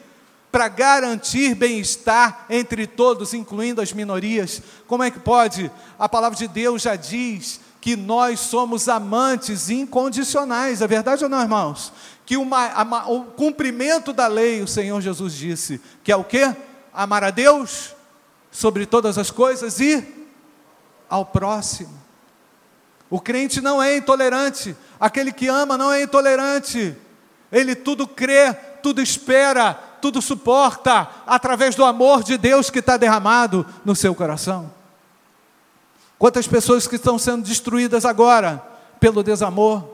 para 0.55 0.69
garantir 0.69 1.53
bem-estar 1.57 2.47
entre 2.49 2.87
todos, 2.87 3.35
incluindo 3.35 3.81
as 3.81 3.93
minorias. 3.93 4.63
Como 4.87 5.03
é 5.03 5.11
que 5.11 5.19
pode? 5.19 5.69
A 5.99 6.09
palavra 6.09 6.39
de 6.39 6.47
Deus 6.47 6.83
já 6.83 6.95
diz 6.95 7.61
que 7.81 7.97
nós 7.97 8.41
somos 8.41 8.89
amantes 8.89 9.69
incondicionais, 9.69 10.81
é 10.81 10.87
verdade 10.87 11.25
ou 11.25 11.29
não, 11.29 11.43
irmãos? 11.43 11.93
Que 12.27 12.37
uma, 12.37 13.09
o 13.09 13.25
cumprimento 13.25 14.13
da 14.13 14.27
lei, 14.27 14.63
o 14.63 14.69
Senhor 14.69 15.01
Jesus 15.01 15.35
disse, 15.35 15.81
que 16.03 16.11
é 16.11 16.17
o 16.17 16.25
que? 16.25 16.55
Amar 16.93 17.25
a 17.25 17.31
Deus 17.31 17.95
sobre 18.51 18.87
todas 18.87 19.19
as 19.19 19.31
coisas 19.31 19.81
e 19.81 20.07
ao 21.09 21.27
próximo. 21.27 22.03
O 23.11 23.21
crente 23.21 23.61
não 23.61 23.83
é 23.83 23.97
intolerante, 23.97 24.77
aquele 24.99 25.33
que 25.33 25.49
ama 25.49 25.77
não 25.77 25.93
é 25.93 26.03
intolerante, 26.03 26.97
ele 27.53 27.75
tudo 27.75 28.09
crê, 28.09 28.53
tudo 28.83 29.01
espera, 29.01 29.75
tudo 30.01 30.21
suporta, 30.21 31.09
através 31.27 31.75
do 31.75 31.85
amor 31.85 32.23
de 32.25 32.37
Deus 32.37 32.71
que 32.71 32.81
está 32.81 32.97
derramado 32.97 33.65
no 33.85 33.95
seu 33.95 34.15
coração. 34.15 34.73
Quantas 36.19 36.47
pessoas 36.47 36.87
que 36.87 36.97
estão 36.97 37.19
sendo 37.19 37.43
destruídas 37.45 38.05
agora 38.05 38.63
pelo 38.99 39.23
desamor, 39.23 39.94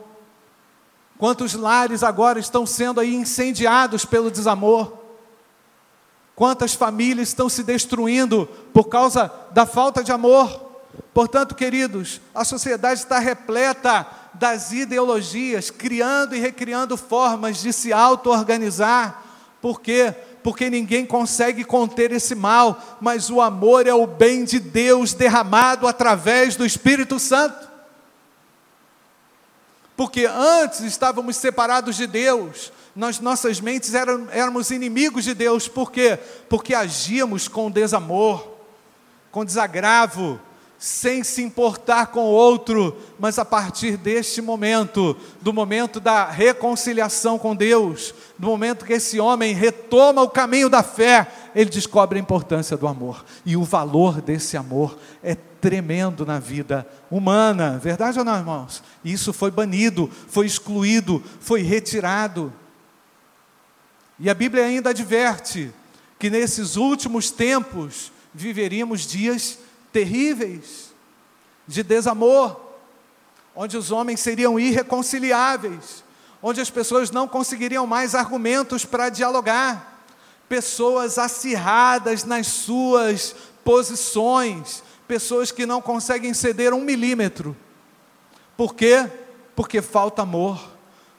Quantos 1.20 1.52
lares 1.52 2.02
agora 2.02 2.40
estão 2.40 2.64
sendo 2.64 2.98
aí 2.98 3.14
incendiados 3.14 4.06
pelo 4.06 4.30
desamor? 4.30 4.90
Quantas 6.35 6.72
famílias 6.72 7.28
estão 7.28 7.46
se 7.46 7.62
destruindo 7.62 8.48
por 8.72 8.85
causa 8.85 9.30
da 9.52 9.66
falta 9.66 10.02
de 10.02 10.11
amor? 10.11 10.48
Portanto, 11.12 11.54
queridos, 11.54 12.22
a 12.35 12.42
sociedade 12.42 13.00
está 13.00 13.18
repleta 13.18 14.06
das 14.33 14.72
ideologias, 14.72 15.70
criando 15.70 16.35
e 16.35 16.40
recriando 16.40 16.96
formas 16.96 17.61
de 17.61 17.70
se 17.70 17.92
auto-organizar. 17.92 19.22
Por 19.61 19.83
quê? 19.83 20.14
Porque 20.42 20.70
ninguém 20.70 21.04
consegue 21.04 21.64
conter 21.64 22.12
esse 22.12 22.35
mal, 22.35 22.98
mas 22.98 23.28
o 23.28 23.42
amor 23.42 23.87
é 23.87 23.92
o 23.92 24.06
bem 24.06 24.42
de 24.42 24.59
Deus 24.59 25.12
derramado 25.12 25.87
através 25.87 26.56
do 26.56 26.64
Espírito 26.64 27.18
Santo. 27.18 27.69
Porque 30.00 30.24
antes 30.24 30.80
estávamos 30.80 31.36
separados 31.36 31.94
de 31.94 32.06
Deus, 32.06 32.72
nossas 33.20 33.60
mentes 33.60 33.92
eram, 33.92 34.28
éramos 34.30 34.70
inimigos 34.70 35.24
de 35.24 35.34
Deus, 35.34 35.68
por 35.68 35.92
quê? 35.92 36.18
Porque 36.48 36.74
agíamos 36.74 37.48
com 37.48 37.70
desamor, 37.70 38.50
com 39.30 39.44
desagravo, 39.44 40.40
sem 40.80 41.22
se 41.22 41.42
importar 41.42 42.06
com 42.06 42.20
o 42.20 42.32
outro, 42.32 42.96
mas 43.18 43.38
a 43.38 43.44
partir 43.44 43.98
deste 43.98 44.40
momento, 44.40 45.14
do 45.42 45.52
momento 45.52 46.00
da 46.00 46.24
reconciliação 46.24 47.38
com 47.38 47.54
Deus, 47.54 48.14
do 48.38 48.46
momento 48.46 48.86
que 48.86 48.94
esse 48.94 49.20
homem 49.20 49.52
retoma 49.52 50.22
o 50.22 50.30
caminho 50.30 50.70
da 50.70 50.82
fé, 50.82 51.30
ele 51.54 51.68
descobre 51.68 52.18
a 52.18 52.22
importância 52.22 52.78
do 52.78 52.88
amor 52.88 53.26
e 53.44 53.58
o 53.58 53.62
valor 53.62 54.22
desse 54.22 54.56
amor 54.56 54.98
é 55.22 55.34
tremendo 55.34 56.24
na 56.24 56.38
vida 56.38 56.88
humana, 57.10 57.78
verdade 57.78 58.18
ou 58.18 58.24
não, 58.24 58.38
irmãos? 58.38 58.82
Isso 59.04 59.34
foi 59.34 59.50
banido, 59.50 60.10
foi 60.28 60.46
excluído, 60.46 61.22
foi 61.40 61.60
retirado. 61.60 62.50
E 64.18 64.30
a 64.30 64.34
Bíblia 64.34 64.64
ainda 64.64 64.90
adverte 64.90 65.70
que 66.18 66.30
nesses 66.30 66.76
últimos 66.76 67.30
tempos 67.30 68.10
viveríamos 68.32 69.06
dias 69.06 69.58
terríveis, 69.92 70.94
de 71.66 71.83
desamor, 71.83 72.61
onde 73.55 73.76
os 73.76 73.90
homens 73.90 74.20
seriam 74.20 74.59
irreconciliáveis, 74.59 76.05
onde 76.42 76.61
as 76.61 76.70
pessoas 76.70 77.11
não 77.11 77.29
conseguiriam 77.29 77.87
mais 77.87 78.14
argumentos 78.14 78.85
para 78.85 79.09
dialogar, 79.09 80.05
pessoas 80.48 81.18
acirradas 81.18 82.24
nas 82.24 82.46
suas 82.46 83.35
posições, 83.64 84.83
pessoas 85.07 85.53
que 85.53 85.66
não 85.66 85.81
conseguem 85.81 86.35
ceder 86.35 86.72
um 86.72 86.81
milímetro. 86.81 87.57
Por 88.57 88.74
quê? 88.74 89.09
Porque 89.55 89.81
falta 89.81 90.22
amor. 90.22 90.61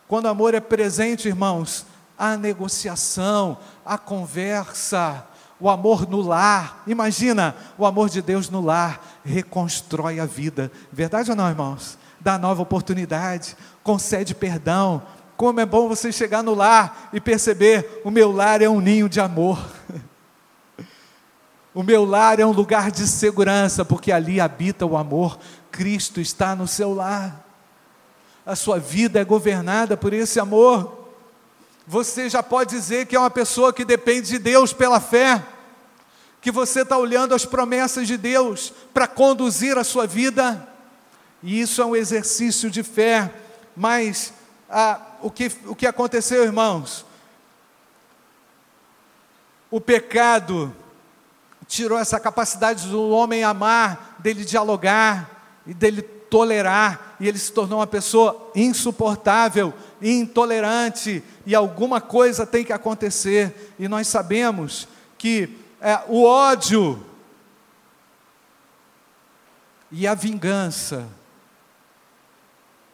Quando 0.07 0.27
amor 0.27 0.53
é 0.53 0.59
presente, 0.59 1.27
irmãos, 1.27 1.85
a 2.17 2.35
negociação, 2.35 3.57
a 3.85 3.97
conversa, 3.97 5.25
o 5.61 5.69
amor 5.69 6.09
no 6.09 6.19
lar. 6.19 6.83
Imagina, 6.87 7.55
o 7.77 7.85
amor 7.85 8.09
de 8.09 8.21
Deus 8.21 8.49
no 8.49 8.59
lar 8.59 9.21
reconstrói 9.23 10.19
a 10.19 10.25
vida. 10.25 10.71
Verdade 10.91 11.29
ou 11.29 11.37
não, 11.37 11.47
irmãos? 11.47 11.97
Dá 12.19 12.37
nova 12.37 12.63
oportunidade, 12.63 13.55
concede 13.83 14.33
perdão. 14.33 15.03
Como 15.37 15.59
é 15.59 15.65
bom 15.65 15.87
você 15.87 16.11
chegar 16.11 16.43
no 16.43 16.55
lar 16.55 17.09
e 17.13 17.21
perceber: 17.21 18.01
o 18.03 18.09
meu 18.09 18.31
lar 18.31 18.61
é 18.61 18.67
um 18.67 18.81
ninho 18.81 19.07
de 19.07 19.21
amor. 19.21 19.59
O 21.73 21.83
meu 21.83 22.03
lar 22.03 22.37
é 22.37 22.45
um 22.45 22.51
lugar 22.51 22.91
de 22.91 23.07
segurança, 23.07 23.85
porque 23.85 24.11
ali 24.11 24.41
habita 24.41 24.85
o 24.85 24.97
amor. 24.97 25.39
Cristo 25.71 26.19
está 26.19 26.53
no 26.53 26.67
seu 26.67 26.93
lar. 26.93 27.47
A 28.45 28.57
sua 28.57 28.77
vida 28.77 29.21
é 29.21 29.23
governada 29.23 29.95
por 29.95 30.11
esse 30.11 30.37
amor 30.37 31.00
você 31.91 32.29
já 32.29 32.41
pode 32.41 32.69
dizer 32.69 33.05
que 33.05 33.17
é 33.17 33.19
uma 33.19 33.29
pessoa 33.29 33.73
que 33.73 33.83
depende 33.83 34.29
de 34.29 34.39
Deus 34.39 34.71
pela 34.71 35.01
fé, 35.01 35.43
que 36.39 36.49
você 36.49 36.83
está 36.83 36.97
olhando 36.97 37.35
as 37.35 37.43
promessas 37.43 38.07
de 38.07 38.15
Deus 38.15 38.71
para 38.93 39.09
conduzir 39.09 39.77
a 39.77 39.83
sua 39.83 40.07
vida, 40.07 40.69
e 41.43 41.59
isso 41.59 41.81
é 41.81 41.85
um 41.85 41.93
exercício 41.93 42.71
de 42.71 42.81
fé, 42.81 43.29
mas 43.75 44.31
ah, 44.69 45.01
o, 45.21 45.29
que, 45.29 45.51
o 45.65 45.75
que 45.75 45.85
aconteceu, 45.85 46.45
irmãos? 46.45 47.05
O 49.69 49.81
pecado 49.81 50.73
tirou 51.67 51.99
essa 51.99 52.21
capacidade 52.21 52.87
do 52.87 53.09
homem 53.09 53.43
amar, 53.43 54.15
dele 54.17 54.45
dialogar 54.45 55.59
e 55.67 55.73
dele 55.73 56.01
tolerar, 56.01 57.17
e 57.19 57.27
ele 57.27 57.37
se 57.37 57.51
tornou 57.51 57.79
uma 57.79 57.87
pessoa 57.87 58.49
insuportável, 58.55 59.73
intolerante, 60.01 61.23
e 61.45 61.53
alguma 61.53 62.01
coisa 62.01 62.45
tem 62.45 62.63
que 62.63 62.73
acontecer, 62.73 63.73
e 63.77 63.87
nós 63.87 64.07
sabemos 64.07 64.87
que 65.17 65.57
é, 65.79 65.99
o 66.07 66.23
ódio 66.23 67.05
e 69.91 70.07
a 70.07 70.15
vingança 70.15 71.07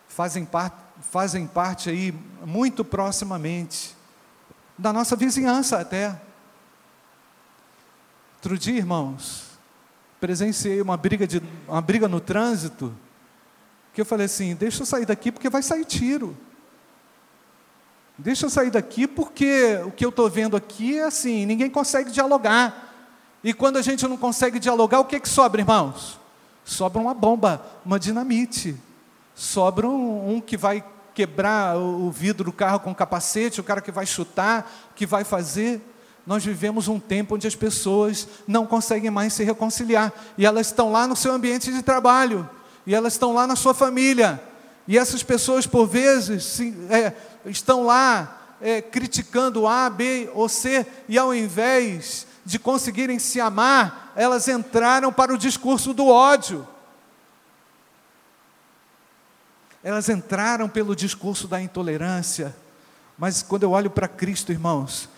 fazem, 0.08 0.44
par 0.44 0.94
fazem 1.12 1.46
parte 1.46 1.90
aí 1.90 2.14
muito 2.44 2.84
proximamente 2.84 3.96
da 4.78 4.92
nossa 4.92 5.16
vizinhança 5.16 5.80
até. 5.80 6.20
Outro 8.36 8.58
dia, 8.58 8.78
irmãos, 8.78 9.48
presenciei 10.20 10.82
uma 10.82 10.98
briga, 10.98 11.28
de, 11.28 11.42
uma 11.68 11.82
briga 11.82 12.08
no 12.08 12.20
trânsito, 12.20 12.96
que 13.94 14.02
eu 14.02 14.06
falei 14.06 14.26
assim: 14.26 14.56
deixa 14.56 14.82
eu 14.82 14.86
sair 14.86 15.06
daqui 15.06 15.32
porque 15.32 15.50
vai 15.50 15.62
sair 15.62 15.86
tiro. 15.86 16.38
Deixa 18.18 18.48
eu 18.48 18.50
sair 18.50 18.72
daqui 18.72 19.06
porque 19.06 19.80
o 19.86 19.92
que 19.92 20.04
eu 20.04 20.10
estou 20.10 20.30
vendo 20.30 20.58
aqui 20.58 20.98
é 20.98 21.04
assim: 21.04 21.46
ninguém 21.46 21.70
consegue 21.70 22.10
dialogar. 22.10 22.86
E 23.44 23.54
quando 23.54 23.78
a 23.78 23.82
gente 23.82 24.08
não 24.08 24.18
consegue 24.18 24.60
dialogar, 24.60 25.00
o 25.00 25.06
que, 25.06 25.20
que 25.20 25.30
sobra, 25.30 25.62
irmãos? 25.62 26.20
Sobra 26.66 27.00
uma 27.00 27.14
bomba, 27.14 27.64
uma 27.86 28.00
dinamite. 28.00 28.76
Sobra 29.36 29.88
um, 29.88 30.36
um 30.36 30.42
que 30.42 30.58
vai 30.58 30.84
quebrar 31.14 31.78
o 31.78 32.12
vidro 32.12 32.46
do 32.46 32.52
carro 32.52 32.80
com 32.80 32.94
capacete, 32.94 33.62
o 33.62 33.64
cara 33.64 33.82
que 33.82 33.92
vai 33.92 34.06
chutar, 34.06 34.70
que 34.96 35.06
vai 35.06 35.24
fazer. 35.24 35.82
Nós 36.26 36.44
vivemos 36.44 36.88
um 36.88 37.00
tempo 37.00 37.36
onde 37.36 37.48
as 37.48 37.56
pessoas 37.56 38.28
não 38.48 38.66
conseguem 38.66 39.10
mais 39.10 39.32
se 39.34 39.44
reconciliar 39.44 40.12
e 40.38 40.46
elas 40.46 40.68
estão 40.68 40.92
lá 40.92 41.08
no 41.08 41.16
seu 41.16 41.32
ambiente 41.32 41.72
de 41.72 41.82
trabalho 41.82 42.50
e 42.86 42.94
elas 42.94 43.14
estão 43.14 43.34
lá 43.34 43.48
na 43.48 43.56
sua 43.56 43.74
família. 43.74 44.42
E 44.88 44.98
essas 44.98 45.22
pessoas, 45.22 45.68
por 45.68 45.86
vezes, 45.86 46.44
se, 46.46 46.74
é, 46.90 47.14
estão 47.46 47.84
lá 47.84 48.56
é, 48.62 48.82
criticando 48.82 49.68
A, 49.68 49.90
B 49.90 50.30
ou 50.34 50.48
C, 50.48 50.86
e 51.10 51.18
ao 51.18 51.34
invés 51.36 52.26
de 52.46 52.58
conseguirem 52.58 53.20
se 53.20 53.42
amar, 53.42 54.14
elas 54.16 54.48
entraram 54.48 55.12
para 55.12 55.34
o 55.34 55.38
discurso 55.38 55.94
do 55.94 56.08
ódio. 56.08 56.66
Elas 59.84 60.08
entraram 60.10 60.70
pelo 60.70 60.96
discurso 60.96 61.48
da 61.48 61.62
intolerância. 61.62 62.56
Mas 63.18 63.44
quando 63.44 63.64
eu 63.64 63.72
olho 63.72 63.90
para 63.90 64.08
Cristo, 64.08 64.52
irmãos, 64.52 65.10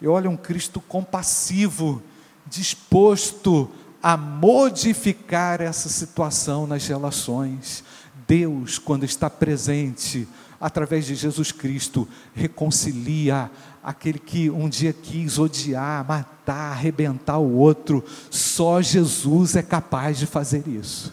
eu 0.00 0.12
olho 0.12 0.30
um 0.30 0.36
Cristo 0.36 0.80
compassivo, 0.80 2.02
disposto 2.46 3.70
a 4.02 4.16
modificar 4.16 5.60
essa 5.60 5.88
situação 5.88 6.66
nas 6.66 6.86
relações. 6.86 7.84
Deus, 8.28 8.78
quando 8.78 9.04
está 9.04 9.28
presente, 9.28 10.28
através 10.60 11.06
de 11.06 11.16
Jesus 11.16 11.50
Cristo, 11.50 12.06
reconcilia 12.34 13.50
aquele 13.82 14.20
que 14.20 14.48
um 14.50 14.68
dia 14.68 14.92
quis 14.92 15.38
odiar, 15.38 16.06
matar, 16.06 16.72
arrebentar 16.72 17.38
o 17.38 17.56
outro. 17.56 18.04
Só 18.30 18.80
Jesus 18.80 19.56
é 19.56 19.62
capaz 19.62 20.18
de 20.18 20.26
fazer 20.26 20.68
isso. 20.68 21.12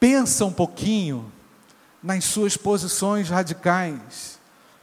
Pensa 0.00 0.44
um 0.44 0.52
pouquinho 0.52 1.30
nas 2.02 2.24
suas 2.24 2.56
posições 2.56 3.28
radicais 3.28 4.34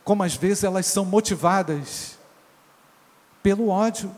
como 0.04 0.24
às 0.24 0.36
vezes 0.36 0.64
elas 0.64 0.86
são 0.86 1.06
motivadas 1.06 2.18
pelo 3.42 3.70
ódio, 3.70 4.14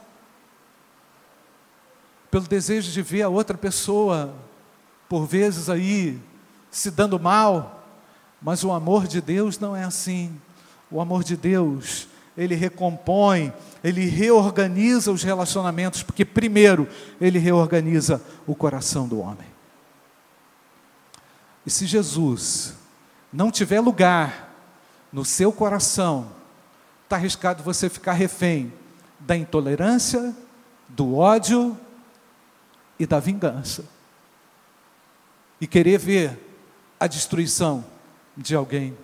pelo 2.33 2.47
desejo 2.47 2.91
de 2.91 3.03
ver 3.03 3.21
a 3.21 3.29
outra 3.29 3.55
pessoa, 3.55 4.33
por 5.07 5.27
vezes 5.27 5.69
aí, 5.69 6.19
se 6.71 6.89
dando 6.89 7.19
mal, 7.19 7.87
mas 8.41 8.63
o 8.63 8.71
amor 8.71 9.05
de 9.05 9.21
Deus 9.21 9.59
não 9.59 9.75
é 9.75 9.83
assim. 9.83 10.35
O 10.89 10.99
amor 10.99 11.23
de 11.23 11.37
Deus, 11.37 12.07
ele 12.35 12.55
recompõe, 12.55 13.53
ele 13.83 14.05
reorganiza 14.05 15.11
os 15.11 15.21
relacionamentos, 15.21 16.01
porque 16.01 16.25
primeiro 16.25 16.89
ele 17.21 17.37
reorganiza 17.37 18.19
o 18.47 18.55
coração 18.55 19.07
do 19.07 19.19
homem. 19.19 19.47
E 21.63 21.69
se 21.69 21.85
Jesus 21.85 22.73
não 23.31 23.51
tiver 23.51 23.79
lugar 23.79 24.55
no 25.11 25.23
seu 25.23 25.53
coração, 25.53 26.29
está 27.03 27.15
arriscado 27.15 27.61
você 27.61 27.87
ficar 27.89 28.13
refém 28.13 28.73
da 29.19 29.37
intolerância, 29.37 30.35
do 30.89 31.15
ódio 31.15 31.77
e 32.99 33.06
da 33.06 33.19
vingança. 33.19 33.86
e 35.62 35.67
querer 35.67 35.97
ver 35.97 36.38
a 36.99 37.08
destruição 37.08 37.86
de 38.36 38.53
alguém. 38.53 38.97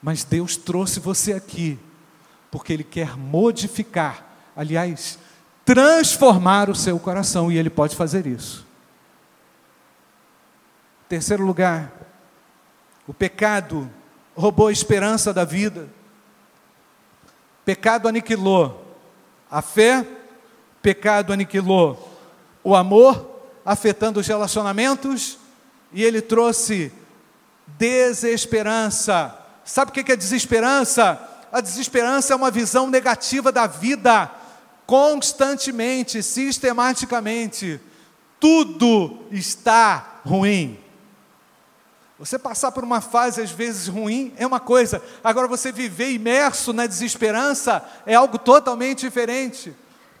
Mas 0.00 0.22
Deus 0.22 0.56
trouxe 0.56 1.00
você 1.00 1.32
aqui 1.32 1.76
porque 2.52 2.72
Ele 2.72 2.84
quer 2.84 3.16
modificar, 3.16 4.24
aliás, 4.54 5.18
transformar 5.64 6.70
o 6.70 6.74
seu 6.74 6.98
coração 7.00 7.50
e 7.50 7.58
Ele 7.58 7.68
pode 7.68 7.96
fazer 7.96 8.26
isso. 8.26 8.64
Terceiro 11.08 11.44
lugar, 11.44 11.92
o 13.08 13.12
pecado 13.12 13.90
roubou 14.36 14.68
a 14.68 14.72
esperança 14.72 15.34
da 15.34 15.44
vida. 15.44 15.88
Pecado 17.64 18.06
aniquilou 18.06 18.84
a 19.50 19.60
fé, 19.60 20.06
pecado 20.86 21.32
aniquilou 21.32 22.16
o 22.62 22.72
amor, 22.72 23.40
afetando 23.64 24.20
os 24.20 24.26
relacionamentos, 24.28 25.36
e 25.92 26.04
ele 26.04 26.22
trouxe 26.22 26.92
desesperança. 27.66 29.36
Sabe 29.64 29.90
o 29.90 29.92
que 29.92 30.12
é 30.12 30.14
desesperança? 30.14 31.20
A 31.50 31.60
desesperança 31.60 32.32
é 32.32 32.36
uma 32.36 32.52
visão 32.52 32.88
negativa 32.88 33.50
da 33.50 33.66
vida, 33.66 34.30
constantemente, 34.86 36.22
sistematicamente. 36.22 37.80
Tudo 38.38 39.24
está 39.32 40.20
ruim. 40.24 40.78
Você 42.16 42.38
passar 42.38 42.70
por 42.70 42.84
uma 42.84 43.00
fase 43.00 43.42
às 43.42 43.50
vezes 43.50 43.88
ruim 43.88 44.32
é 44.38 44.46
uma 44.46 44.60
coisa, 44.60 45.02
agora 45.24 45.48
você 45.48 45.72
viver 45.72 46.12
imerso 46.12 46.72
na 46.72 46.86
desesperança 46.86 47.84
é 48.06 48.14
algo 48.14 48.38
totalmente 48.38 49.00
diferente. 49.00 49.74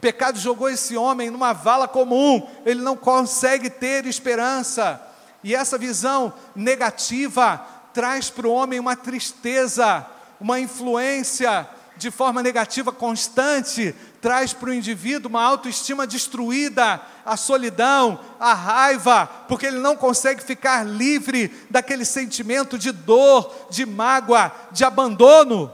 Pecado 0.06 0.38
jogou 0.38 0.68
esse 0.68 0.96
homem 0.96 1.30
numa 1.30 1.52
vala 1.52 1.88
comum, 1.88 2.48
ele 2.64 2.80
não 2.80 2.96
consegue 2.96 3.68
ter 3.68 4.06
esperança. 4.06 5.02
E 5.42 5.52
essa 5.52 5.76
visão 5.76 6.32
negativa 6.54 7.58
traz 7.92 8.30
para 8.30 8.46
o 8.46 8.52
homem 8.52 8.78
uma 8.78 8.94
tristeza, 8.94 10.06
uma 10.40 10.60
influência 10.60 11.68
de 11.96 12.08
forma 12.12 12.40
negativa 12.40 12.92
constante, 12.92 13.92
traz 14.20 14.52
para 14.52 14.70
o 14.70 14.72
indivíduo 14.72 15.28
uma 15.28 15.42
autoestima 15.42 16.06
destruída, 16.06 17.02
a 17.24 17.36
solidão, 17.36 18.20
a 18.38 18.54
raiva, 18.54 19.26
porque 19.48 19.66
ele 19.66 19.80
não 19.80 19.96
consegue 19.96 20.40
ficar 20.40 20.86
livre 20.86 21.52
daquele 21.68 22.04
sentimento 22.04 22.78
de 22.78 22.92
dor, 22.92 23.52
de 23.70 23.84
mágoa, 23.84 24.52
de 24.70 24.84
abandono. 24.84 25.72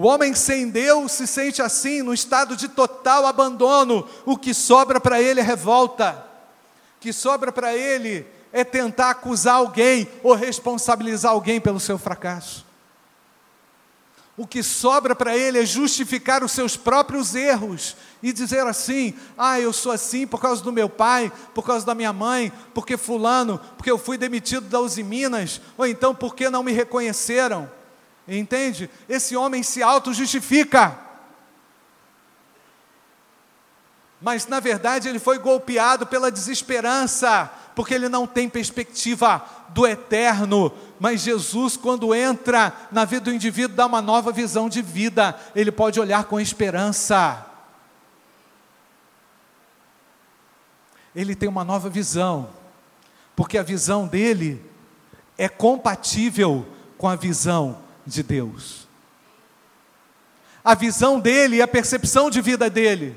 O 0.00 0.06
homem 0.06 0.32
sem 0.32 0.70
Deus 0.70 1.10
se 1.10 1.26
sente 1.26 1.60
assim, 1.60 2.02
no 2.02 2.14
estado 2.14 2.54
de 2.54 2.68
total 2.68 3.26
abandono. 3.26 4.08
O 4.24 4.38
que 4.38 4.54
sobra 4.54 5.00
para 5.00 5.20
ele 5.20 5.40
é 5.40 5.42
revolta. 5.42 6.24
O 6.96 7.00
que 7.00 7.12
sobra 7.12 7.50
para 7.50 7.74
ele 7.74 8.24
é 8.52 8.62
tentar 8.62 9.10
acusar 9.10 9.56
alguém 9.56 10.08
ou 10.22 10.36
responsabilizar 10.36 11.32
alguém 11.32 11.60
pelo 11.60 11.80
seu 11.80 11.98
fracasso. 11.98 12.64
O 14.36 14.46
que 14.46 14.62
sobra 14.62 15.16
para 15.16 15.36
ele 15.36 15.58
é 15.58 15.66
justificar 15.66 16.44
os 16.44 16.52
seus 16.52 16.76
próprios 16.76 17.34
erros 17.34 17.96
e 18.22 18.32
dizer 18.32 18.64
assim: 18.68 19.14
ah, 19.36 19.58
eu 19.58 19.72
sou 19.72 19.90
assim 19.90 20.28
por 20.28 20.40
causa 20.40 20.62
do 20.62 20.70
meu 20.70 20.88
pai, 20.88 21.32
por 21.52 21.66
causa 21.66 21.84
da 21.84 21.92
minha 21.92 22.12
mãe, 22.12 22.52
porque 22.72 22.96
Fulano, 22.96 23.60
porque 23.76 23.90
eu 23.90 23.98
fui 23.98 24.16
demitido 24.16 24.68
da 24.68 24.78
Uzi 24.78 25.02
Minas, 25.02 25.60
ou 25.76 25.84
então 25.84 26.14
porque 26.14 26.48
não 26.48 26.62
me 26.62 26.70
reconheceram. 26.70 27.77
Entende? 28.28 28.90
Esse 29.08 29.34
homem 29.34 29.62
se 29.62 29.82
auto-justifica. 29.82 30.98
Mas 34.20 34.46
na 34.46 34.60
verdade 34.60 35.08
ele 35.08 35.18
foi 35.18 35.38
golpeado 35.38 36.06
pela 36.06 36.30
desesperança, 36.30 37.50
porque 37.74 37.94
ele 37.94 38.08
não 38.08 38.26
tem 38.26 38.48
perspectiva 38.48 39.42
do 39.70 39.86
eterno. 39.86 40.70
Mas 41.00 41.22
Jesus, 41.22 41.76
quando 41.76 42.14
entra 42.14 42.72
na 42.92 43.06
vida 43.06 43.22
do 43.22 43.32
indivíduo, 43.32 43.76
dá 43.76 43.86
uma 43.86 44.02
nova 44.02 44.30
visão 44.30 44.68
de 44.68 44.82
vida, 44.82 45.38
ele 45.54 45.72
pode 45.72 45.98
olhar 45.98 46.24
com 46.24 46.38
esperança. 46.38 47.46
Ele 51.14 51.34
tem 51.34 51.48
uma 51.48 51.64
nova 51.64 51.88
visão, 51.88 52.50
porque 53.34 53.56
a 53.56 53.62
visão 53.62 54.06
dele 54.06 54.62
é 55.38 55.48
compatível 55.48 56.66
com 56.98 57.08
a 57.08 57.16
visão 57.16 57.87
de 58.08 58.22
Deus. 58.22 58.88
A 60.64 60.74
visão 60.74 61.20
dele 61.20 61.56
e 61.56 61.62
a 61.62 61.68
percepção 61.68 62.30
de 62.30 62.40
vida 62.40 62.68
dele 62.68 63.16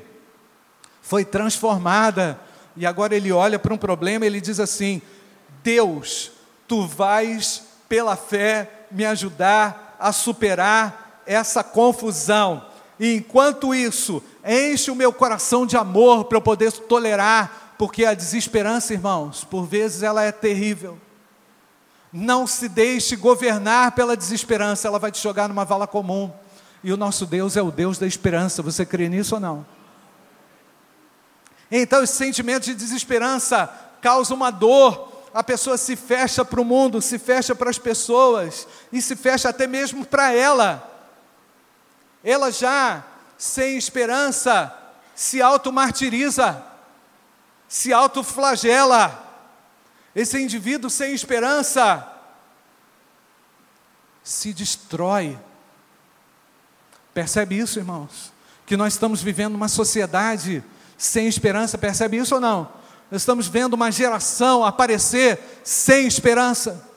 foi 1.02 1.26
transformada 1.26 2.40
e 2.76 2.86
agora 2.86 3.16
ele 3.16 3.32
olha 3.32 3.60
para 3.60 3.74
um 3.74 3.78
problema 3.78 4.26
e 4.26 4.28
ele 4.28 4.40
diz 4.40 4.60
assim: 4.60 5.02
Deus, 5.64 6.32
tu 6.68 6.86
vais 6.88 7.64
pela 7.90 8.16
fé 8.16 8.86
me 8.92 9.06
ajudar 9.06 9.98
a 10.00 10.12
superar 10.12 11.22
essa 11.26 11.64
confusão. 11.64 12.66
E 13.00 13.16
enquanto 13.16 13.74
isso, 13.74 14.24
enche 14.46 14.92
o 14.92 14.96
meu 14.96 15.12
coração 15.12 15.66
de 15.66 15.76
amor 15.76 16.26
para 16.26 16.38
eu 16.38 16.42
poder 16.42 16.72
tolerar, 16.72 17.74
porque 17.78 18.06
a 18.06 18.14
desesperança, 18.14 18.94
irmãos, 18.94 19.44
por 19.44 19.66
vezes 19.66 20.04
ela 20.04 20.24
é 20.24 20.32
terrível. 20.32 20.98
Não 22.12 22.46
se 22.46 22.68
deixe 22.68 23.16
governar 23.16 23.94
pela 23.94 24.18
desesperança, 24.18 24.88
ela 24.88 25.00
vai 25.00 25.12
te 25.12 25.22
jogar 25.22 25.48
numa 25.48 25.64
vala 25.64 25.88
comum. 25.88 26.32
E 26.84 26.92
o 26.92 26.98
nosso 26.98 27.26
Deus 27.26 27.56
é 27.56 27.62
o 27.62 27.72
Deus 27.72 27.98
da 27.98 28.08
esperança. 28.08 28.62
Você 28.62 28.86
crê 28.86 29.08
nisso 29.08 29.36
ou 29.36 29.42
não? 29.42 29.66
Então, 31.72 32.04
esse 32.04 32.16
sentimento 32.16 32.66
de 32.66 32.74
desesperança 32.74 33.68
causa 34.02 34.34
uma 34.34 34.52
dor. 34.52 35.10
A 35.34 35.42
pessoa 35.42 35.78
se 35.78 35.96
fecha 35.96 36.44
para 36.44 36.60
o 36.60 36.66
mundo, 36.66 37.02
se 37.02 37.18
fecha 37.18 37.56
para 37.56 37.70
as 37.70 37.78
pessoas 37.78 38.68
e 38.92 39.02
se 39.02 39.16
fecha 39.16 39.48
até 39.48 39.66
mesmo 39.66 40.06
para 40.06 40.34
ela. 40.34 40.86
Ela 42.22 42.52
já, 42.52 43.06
sem 43.38 43.78
esperança, 43.78 44.76
se 45.16 45.42
automartiriza, 45.42 46.62
se 47.70 47.94
autoflagela. 47.94 49.31
Esse 50.16 50.40
indivíduo 50.42 50.90
sem 50.90 51.14
esperança 51.14 52.08
se 54.24 54.54
destrói. 54.54 55.38
Percebe 57.14 57.58
isso, 57.58 57.80
irmãos? 57.80 58.32
Que 58.66 58.78
nós 58.78 58.94
estamos 58.94 59.22
vivendo 59.22 59.56
uma 59.56 59.68
sociedade 59.68 60.64
sem 60.98 61.28
esperança, 61.28 61.78
percebe 61.78 62.18
isso 62.18 62.36
ou 62.36 62.42
não? 62.42 62.72
Nós 63.10 63.22
estamos 63.22 63.48
vendo 63.48 63.74
uma 63.74 63.92
geração 63.92 64.64
aparecer 64.64 65.40
sem 65.64 66.06
esperança. 66.06 66.88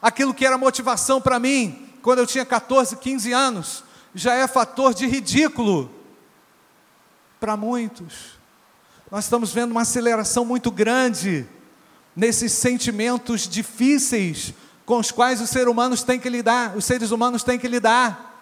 Aquilo 0.00 0.34
que 0.34 0.44
era 0.46 0.58
motivação 0.58 1.20
para 1.20 1.38
mim, 1.38 1.90
quando 2.02 2.18
eu 2.18 2.26
tinha 2.26 2.44
14, 2.44 2.96
15 2.96 3.32
anos, 3.32 3.84
já 4.14 4.34
é 4.34 4.46
fator 4.46 4.94
de 4.94 5.06
ridículo 5.06 5.90
para 7.40 7.56
muitos. 7.56 8.38
Nós 9.10 9.24
estamos 9.24 9.52
vendo 9.52 9.70
uma 9.72 9.82
aceleração 9.82 10.44
muito 10.44 10.70
grande 10.70 11.48
nesses 12.14 12.52
sentimentos 12.52 13.48
difíceis 13.48 14.54
com 14.86 14.98
os 14.98 15.10
quais 15.10 15.40
os 15.40 15.50
seres 15.50 15.68
humanos 15.68 16.02
têm 16.02 16.20
que 16.20 16.28
lidar, 16.28 16.76
os 16.76 16.84
seres 16.84 17.10
humanos 17.10 17.42
têm 17.42 17.58
que 17.58 17.68
lidar. 17.68 18.32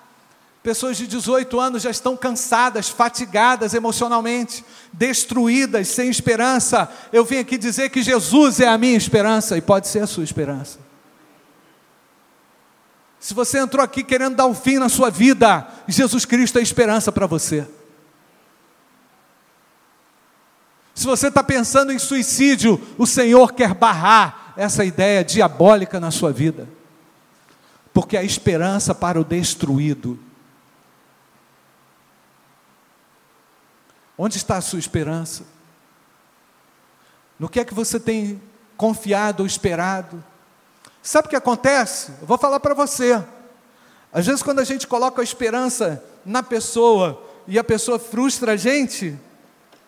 Pessoas 0.62 0.96
de 0.96 1.08
18 1.08 1.58
anos 1.58 1.82
já 1.82 1.90
estão 1.90 2.16
cansadas, 2.16 2.88
fatigadas 2.88 3.74
emocionalmente, 3.74 4.64
destruídas, 4.92 5.88
sem 5.88 6.08
esperança. 6.08 6.88
Eu 7.12 7.24
vim 7.24 7.38
aqui 7.38 7.58
dizer 7.58 7.90
que 7.90 8.02
Jesus 8.02 8.60
é 8.60 8.68
a 8.68 8.78
minha 8.78 8.96
esperança 8.96 9.56
e 9.56 9.60
pode 9.60 9.88
ser 9.88 10.00
a 10.00 10.06
sua 10.06 10.22
esperança. 10.22 10.78
Se 13.18 13.34
você 13.34 13.58
entrou 13.58 13.84
aqui 13.84 14.04
querendo 14.04 14.36
dar 14.36 14.46
um 14.46 14.54
fim 14.54 14.78
na 14.78 14.88
sua 14.88 15.10
vida, 15.10 15.66
Jesus 15.88 16.24
Cristo 16.24 16.58
é 16.58 16.62
esperança 16.62 17.10
para 17.10 17.26
você. 17.26 17.66
Se 20.94 21.06
você 21.06 21.28
está 21.28 21.42
pensando 21.42 21.92
em 21.92 21.98
suicídio, 21.98 22.80
o 22.98 23.06
Senhor 23.06 23.52
quer 23.52 23.74
barrar 23.74 24.52
essa 24.56 24.84
ideia 24.84 25.24
diabólica 25.24 25.98
na 25.98 26.10
sua 26.10 26.32
vida, 26.32 26.68
porque 27.92 28.16
a 28.16 28.22
esperança 28.22 28.94
para 28.94 29.20
o 29.20 29.24
destruído 29.24 30.18
Onde 34.16 34.36
está 34.36 34.56
a 34.56 34.60
sua 34.60 34.78
esperança? 34.78 35.44
No 37.38 37.48
que 37.48 37.58
é 37.58 37.64
que 37.64 37.74
você 37.74 37.98
tem 37.98 38.40
confiado 38.76 39.40
ou 39.40 39.46
esperado? 39.46 40.22
Sabe 41.02 41.26
o 41.26 41.30
que 41.30 41.34
acontece? 41.34 42.12
Eu 42.20 42.26
vou 42.28 42.38
falar 42.38 42.60
para 42.60 42.74
você. 42.74 43.20
Às 44.12 44.26
vezes, 44.26 44.40
quando 44.40 44.60
a 44.60 44.64
gente 44.64 44.86
coloca 44.86 45.20
a 45.20 45.24
esperança 45.24 46.04
na 46.24 46.42
pessoa 46.42 47.20
e 47.48 47.58
a 47.58 47.64
pessoa 47.64 47.98
frustra 47.98 48.52
a 48.52 48.56
gente, 48.56 49.18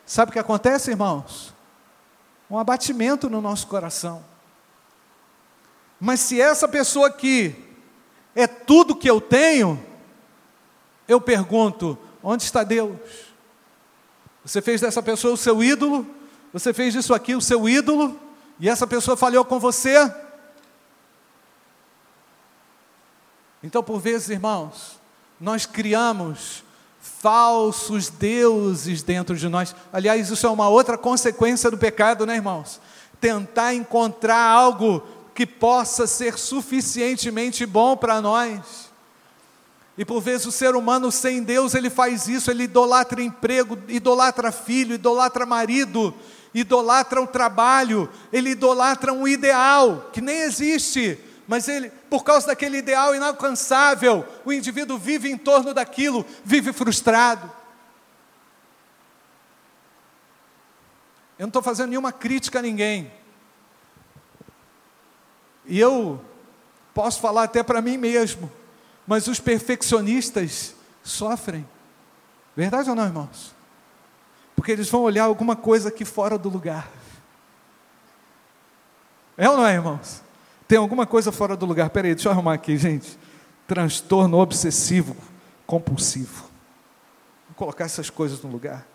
sabe 0.07 0.31
o 0.31 0.33
que 0.33 0.39
acontece, 0.39 0.91
irmãos? 0.91 1.53
Um 2.51 2.59
abatimento 2.59 3.29
no 3.29 3.41
nosso 3.41 3.67
coração. 3.67 4.25
Mas 5.99 6.21
se 6.21 6.41
essa 6.41 6.69
pessoa 6.69 7.09
aqui 7.09 7.57
é 8.35 8.47
tudo 8.47 8.97
que 8.97 9.09
eu 9.09 9.21
tenho, 9.21 9.83
eu 11.09 11.21
pergunto: 11.21 11.99
onde 12.23 12.43
está 12.43 12.63
Deus? 12.63 12.99
Você 14.45 14.61
fez 14.61 14.81
dessa 14.81 15.03
pessoa 15.03 15.35
o 15.35 15.39
seu 15.39 15.63
ídolo, 15.65 16.07
você 16.53 16.75
fez 16.75 16.93
disso 16.93 17.15
aqui 17.15 17.35
o 17.35 17.41
seu 17.41 17.69
ídolo, 17.69 18.21
e 18.61 18.69
essa 18.69 18.87
pessoa 18.87 19.17
falhou 19.17 19.45
com 19.45 19.59
você. 19.59 20.13
Então, 23.63 23.83
por 23.83 23.99
vezes, 23.99 24.29
irmãos, 24.29 25.01
nós 25.41 25.65
criamos 25.65 26.63
falsos 27.05 28.09
deuses 28.09 29.03
dentro 29.03 29.37
de 29.37 29.47
nós. 29.47 29.77
Aliás, 29.93 30.31
isso 30.31 30.47
é 30.47 30.51
uma 30.51 30.71
outra 30.71 30.97
consequência 30.97 31.71
do 31.71 31.77
pecado, 31.77 32.25
né, 32.25 32.37
irmãos? 32.37 32.81
Tentar 33.21 33.75
encontrar 33.75 34.41
algo 34.41 35.03
que 35.35 35.45
possa 35.45 36.07
ser 36.07 36.39
suficientemente 36.39 37.67
bom 37.67 37.95
para 37.95 38.23
nós. 38.23 38.91
E 39.99 40.05
por 40.05 40.23
vezes 40.23 40.47
o 40.47 40.53
ser 40.53 40.75
humano 40.75 41.13
sem 41.13 41.43
Deus, 41.43 41.75
ele 41.75 41.91
faz 41.91 42.27
isso, 42.27 42.51
ele 42.51 42.65
idolatra 42.65 43.23
emprego, 43.23 43.79
idolatra 43.87 44.51
filho, 44.51 44.95
idolatra 44.95 45.45
marido, 45.45 46.13
idolatra 46.55 47.21
o 47.21 47.27
trabalho, 47.27 48.09
ele 48.33 48.51
idolatra 48.51 49.13
um 49.13 49.29
ideal 49.29 50.09
que 50.11 50.23
nem 50.23 50.39
existe, 50.39 51.19
mas 51.47 51.69
ele, 51.69 51.91
por 52.09 52.25
causa 52.25 52.47
daquele 52.47 52.79
ideal 52.79 53.15
inalcançável, 53.15 54.27
o 54.45 54.53
indivíduo 54.53 54.99
vive 54.99 55.31
em 55.31 55.37
torno 55.37 55.75
daquilo, 55.75 56.25
vive 56.45 56.73
frustrado. 56.73 57.51
Eu 61.39 61.45
não 61.45 61.49
estou 61.49 61.63
fazendo 61.63 61.91
nenhuma 61.91 62.13
crítica 62.13 62.61
a 62.61 62.63
ninguém. 62.63 63.13
E 65.67 65.79
eu 65.79 66.23
posso 66.95 67.21
falar 67.21 67.45
até 67.45 67.63
para 67.63 67.83
mim 67.83 67.97
mesmo. 67.97 68.51
Mas 69.07 69.27
os 69.27 69.41
perfeccionistas 69.41 70.75
sofrem. 71.03 71.69
Verdade 72.57 72.89
ou 72.89 72.97
não, 72.97 73.05
irmãos? 73.05 73.55
Porque 74.57 74.73
eles 74.73 74.89
vão 74.89 75.03
olhar 75.03 75.25
alguma 75.25 75.57
coisa 75.57 75.89
aqui 75.89 76.05
fora 76.05 76.39
do 76.39 76.49
lugar. 76.49 76.89
É 79.37 79.51
ou 79.51 79.57
não 79.57 79.67
é, 79.67 79.75
irmãos? 79.75 80.24
Tem 80.67 80.79
alguma 80.79 81.07
coisa 81.07 81.31
fora 81.31 81.57
do 81.57 81.67
lugar. 81.67 81.91
Peraí, 81.91 82.15
deixa 82.15 82.29
eu 82.29 82.33
arrumar 82.33 82.55
aqui, 82.55 82.77
gente. 82.77 83.19
Transtorno 83.67 84.39
obsessivo 84.39 85.17
compulsivo. 85.67 86.45
Vou 87.49 87.57
colocar 87.57 87.85
essas 87.85 88.11
coisas 88.11 88.43
no 88.43 88.51
lugar. 88.51 88.87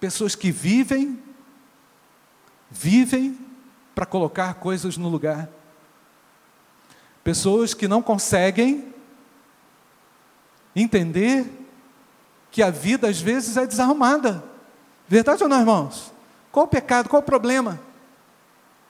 Pessoas 0.00 0.34
que 0.34 0.50
vivem, 0.50 1.20
vivem 2.70 3.38
para 3.94 4.06
colocar 4.06 4.54
coisas 4.54 4.96
no 4.96 5.08
lugar. 5.08 5.48
Pessoas 7.22 7.72
que 7.72 7.88
não 7.88 8.02
conseguem 8.02 8.92
entender 10.74 11.50
que 12.50 12.62
a 12.62 12.70
vida 12.70 13.08
às 13.08 13.20
vezes 13.20 13.56
é 13.56 13.66
desarrumada. 13.66 14.44
Verdade 15.08 15.42
ou 15.42 15.48
não, 15.48 15.60
irmãos? 15.60 16.12
Qual 16.52 16.66
o 16.66 16.68
pecado? 16.68 17.08
Qual 17.08 17.20
o 17.20 17.24
problema? 17.24 17.80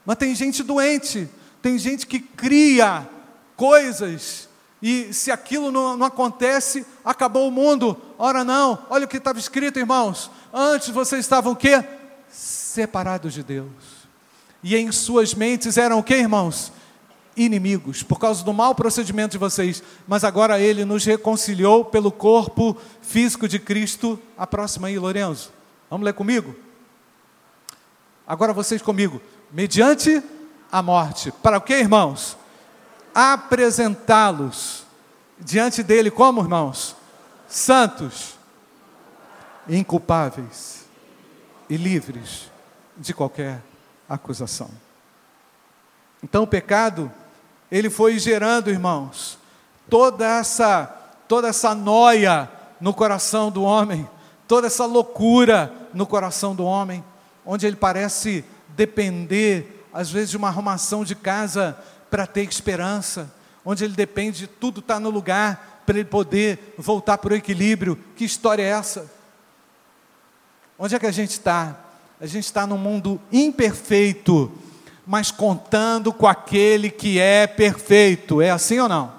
Mas 0.05 0.17
tem 0.17 0.35
gente 0.35 0.63
doente, 0.63 1.29
tem 1.65 1.79
gente 1.79 2.07
que 2.07 2.21
cria 2.21 3.09
coisas 3.57 4.51
e 4.83 5.15
se 5.15 5.31
aquilo 5.31 5.73
não, 5.73 5.97
não, 5.97 6.07
acontece, 6.07 6.85
acabou 7.03 7.49
o 7.49 7.51
mundo. 7.51 7.97
Ora 8.19 8.45
não, 8.45 8.85
olha 8.91 9.07
o 9.07 9.09
que 9.09 9.17
estava 9.17 9.39
escrito, 9.39 9.79
irmãos. 9.79 10.31
Antes 10.53 10.91
vocês 10.91 11.25
estavam 11.25 11.55
o 11.55 11.57
quê? 11.57 11.83
Separados 12.29 13.33
de 13.33 13.43
Deus. 13.43 13.71
E 14.63 14.77
em 14.77 14.93
suas 14.93 15.33
mentes 15.33 15.79
eram 15.79 16.01
o 16.01 16.03
quê, 16.03 16.17
irmãos? 16.17 16.71
inimigos 17.37 18.01
por 18.03 18.21
causa 18.21 18.45
do 18.45 18.53
mau 18.53 18.77
procedimento 18.77 19.33
de 19.33 19.39
vocês, 19.39 19.83
mas 20.07 20.23
agora 20.23 20.61
ele 20.61 20.85
nos 20.85 21.05
reconciliou 21.05 21.85
pelo 21.85 22.13
corpo 22.13 22.77
físico 23.01 23.49
de 23.49 23.59
Cristo. 23.59 24.21
A 24.37 24.47
próxima 24.47 24.89
aí, 24.89 24.99
Lorenzo. 24.99 25.51
Vamos 25.91 26.05
ler 26.05 26.13
comigo? 26.13 26.55
Agora 28.27 28.53
vocês 28.53 28.83
comigo. 28.83 29.21
Mediante 29.51 30.23
a 30.75 30.83
morte. 30.83 31.31
Para 31.31 31.59
o 31.59 31.61
que, 31.61 31.73
irmãos? 31.73 32.37
Apresentá-los 33.15 34.85
diante 35.39 35.85
dele 35.85 36.11
como, 36.11 36.41
irmãos? 36.41 36.97
Santos, 37.47 38.37
inculpáveis 39.69 40.85
e 41.71 41.77
livres 41.77 42.51
de 42.97 43.15
qualquer 43.15 43.63
acusação. 44.09 44.69
Então 46.21 46.43
o 46.43 46.47
pecado 46.47 47.09
ele 47.71 47.89
foi 47.89 48.19
gerando, 48.19 48.69
irmãos, 48.69 49.39
toda 49.89 50.27
essa 50.27 50.87
toda 51.29 51.47
essa 51.47 51.73
noia 51.73 52.51
no 52.81 52.93
coração 52.93 53.49
do 53.49 53.63
homem, 53.63 54.11
toda 54.49 54.67
essa 54.67 54.87
loucura 54.87 55.73
no 55.95 56.05
coração 56.05 56.53
do 56.53 56.65
homem, 56.65 57.05
onde 57.47 57.65
ele 57.65 57.77
parece 57.77 58.45
depender 58.71 59.74
às 59.95 60.11
vezes 60.11 60.31
de 60.31 60.37
uma 60.37 60.49
arrumação 60.49 61.05
de 61.05 61.15
casa 61.15 61.79
para 62.11 62.27
ter 62.27 62.43
esperança, 62.43 63.33
onde 63.65 63.85
ele 63.85 63.95
depende 63.95 64.41
de 64.41 64.47
tudo 64.49 64.81
estar 64.81 64.95
tá 64.95 65.01
no 65.01 65.09
lugar 65.09 65.83
para 65.87 65.99
ele 65.99 66.09
poder 66.09 66.75
voltar 66.77 67.17
para 67.19 67.33
o 67.33 67.37
equilíbrio. 67.37 67.97
Que 68.17 68.25
história 68.25 68.63
é 68.63 68.67
essa? 68.67 69.11
Onde 70.77 70.97
é 70.97 70.99
que 70.99 71.07
a 71.07 71.13
gente 71.13 71.31
está? 71.31 71.79
A 72.21 72.27
gente 72.27 72.45
está 72.45 72.67
num 72.67 72.77
mundo 72.77 73.21
imperfeito, 73.31 74.51
mas 75.07 75.31
contando 75.31 76.13
com 76.13 76.27
aquele 76.27 76.91
que 76.91 77.21
é 77.21 77.47
perfeito. 77.47 78.43
É 78.43 78.51
assim 78.51 78.81
ou 78.81 78.89
não? 78.89 79.13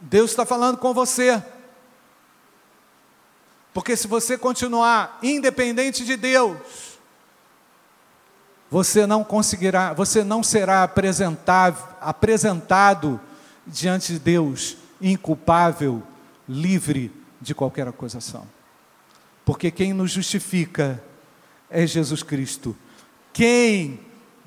Deus 0.00 0.30
está 0.30 0.44
falando 0.44 0.78
com 0.78 0.92
você. 0.92 1.40
Porque 3.72 3.96
se 3.96 4.08
você 4.08 4.36
continuar 4.36 5.18
independente 5.22 6.04
de 6.04 6.16
Deus, 6.16 6.87
você 8.70 9.06
não 9.06 9.24
conseguirá, 9.24 9.92
você 9.92 10.22
não 10.22 10.42
será 10.42 10.82
apresentado 12.00 13.20
diante 13.66 14.12
de 14.14 14.18
Deus 14.18 14.76
inculpável, 15.00 16.02
livre 16.48 17.12
de 17.40 17.54
qualquer 17.54 17.86
acusação. 17.88 18.46
Porque 19.44 19.70
quem 19.70 19.92
nos 19.92 20.10
justifica 20.10 21.02
é 21.70 21.86
Jesus 21.86 22.22
Cristo. 22.22 22.76
Quem 23.32 24.00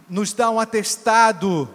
nos 0.09 0.33
dá 0.33 0.49
um 0.51 0.59
atestado 0.59 1.69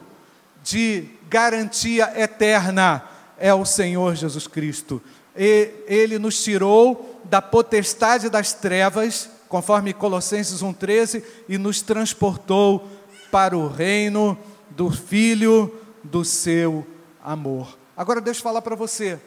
de 0.63 1.09
garantia 1.29 2.13
eterna 2.21 3.03
é 3.39 3.53
o 3.53 3.65
Senhor 3.65 4.15
Jesus 4.15 4.47
Cristo. 4.47 5.03
E 5.35 5.73
ele 5.87 6.19
nos 6.19 6.43
tirou 6.43 7.21
da 7.25 7.43
potestade 7.43 8.31
das 8.31 8.53
trevas, 8.53 9.29
conforme 9.49 9.93
Colossenses 9.93 10.63
1,13, 10.63 11.23
e 11.49 11.59
nos 11.59 11.83
transportou 11.83 12.89
para 13.31 13.57
o 13.57 13.69
reino 13.69 14.39
do 14.71 14.91
Filho 14.91 15.75
do 16.03 16.25
seu 16.25 16.87
amor. 17.23 17.77
Agora 17.97 18.21
deixa 18.21 18.41
eu 18.41 18.45
falar 18.45 18.63
para 18.63 18.77
você. 18.77 19.21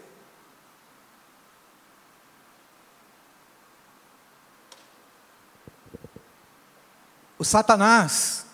o 7.40 7.46
Satanás 7.46 8.46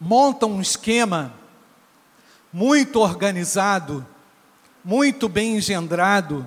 monta 0.00 0.46
um 0.46 0.60
esquema 0.60 1.34
muito 2.52 3.00
organizado, 3.00 4.06
muito 4.84 5.28
bem 5.28 5.56
engendrado, 5.56 6.46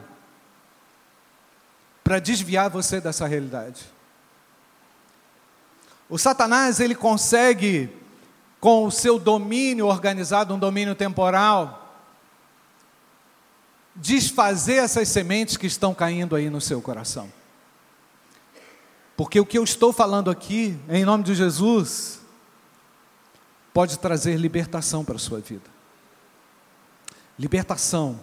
para 2.04 2.20
desviar 2.20 2.70
você 2.70 3.00
dessa 3.00 3.28
realidade. 3.28 3.86
O 6.10 6.18
Satanás, 6.18 6.80
ele 6.80 6.96
consegue, 6.96 7.90
com 8.60 8.86
o 8.86 8.92
seu 8.92 9.18
domínio 9.18 9.88
organizado, 9.88 10.54
um 10.54 10.60
domínio 10.60 10.94
temporal, 10.94 11.82
desfazer 13.96 14.84
essas 14.84 15.08
sementes 15.08 15.58
que 15.58 15.68
estão 15.68 15.94
caindo 15.94 16.36
aí 16.36 16.50
no 16.50 16.60
seu 16.60 16.82
coração. 16.82 17.32
Porque 19.16 19.40
o 19.40 19.46
que 19.46 19.58
eu 19.58 19.64
estou 19.64 19.94
falando 19.94 20.32
aqui, 20.32 20.78
em 20.90 21.06
nome 21.06 21.24
de 21.24 21.36
Jesus, 21.36 22.20
pode 23.74 24.00
trazer 24.00 24.36
libertação 24.38 25.06
para 25.06 25.16
a 25.16 25.20
sua 25.20 25.40
vida. 25.40 25.70
Libertação 27.38 28.20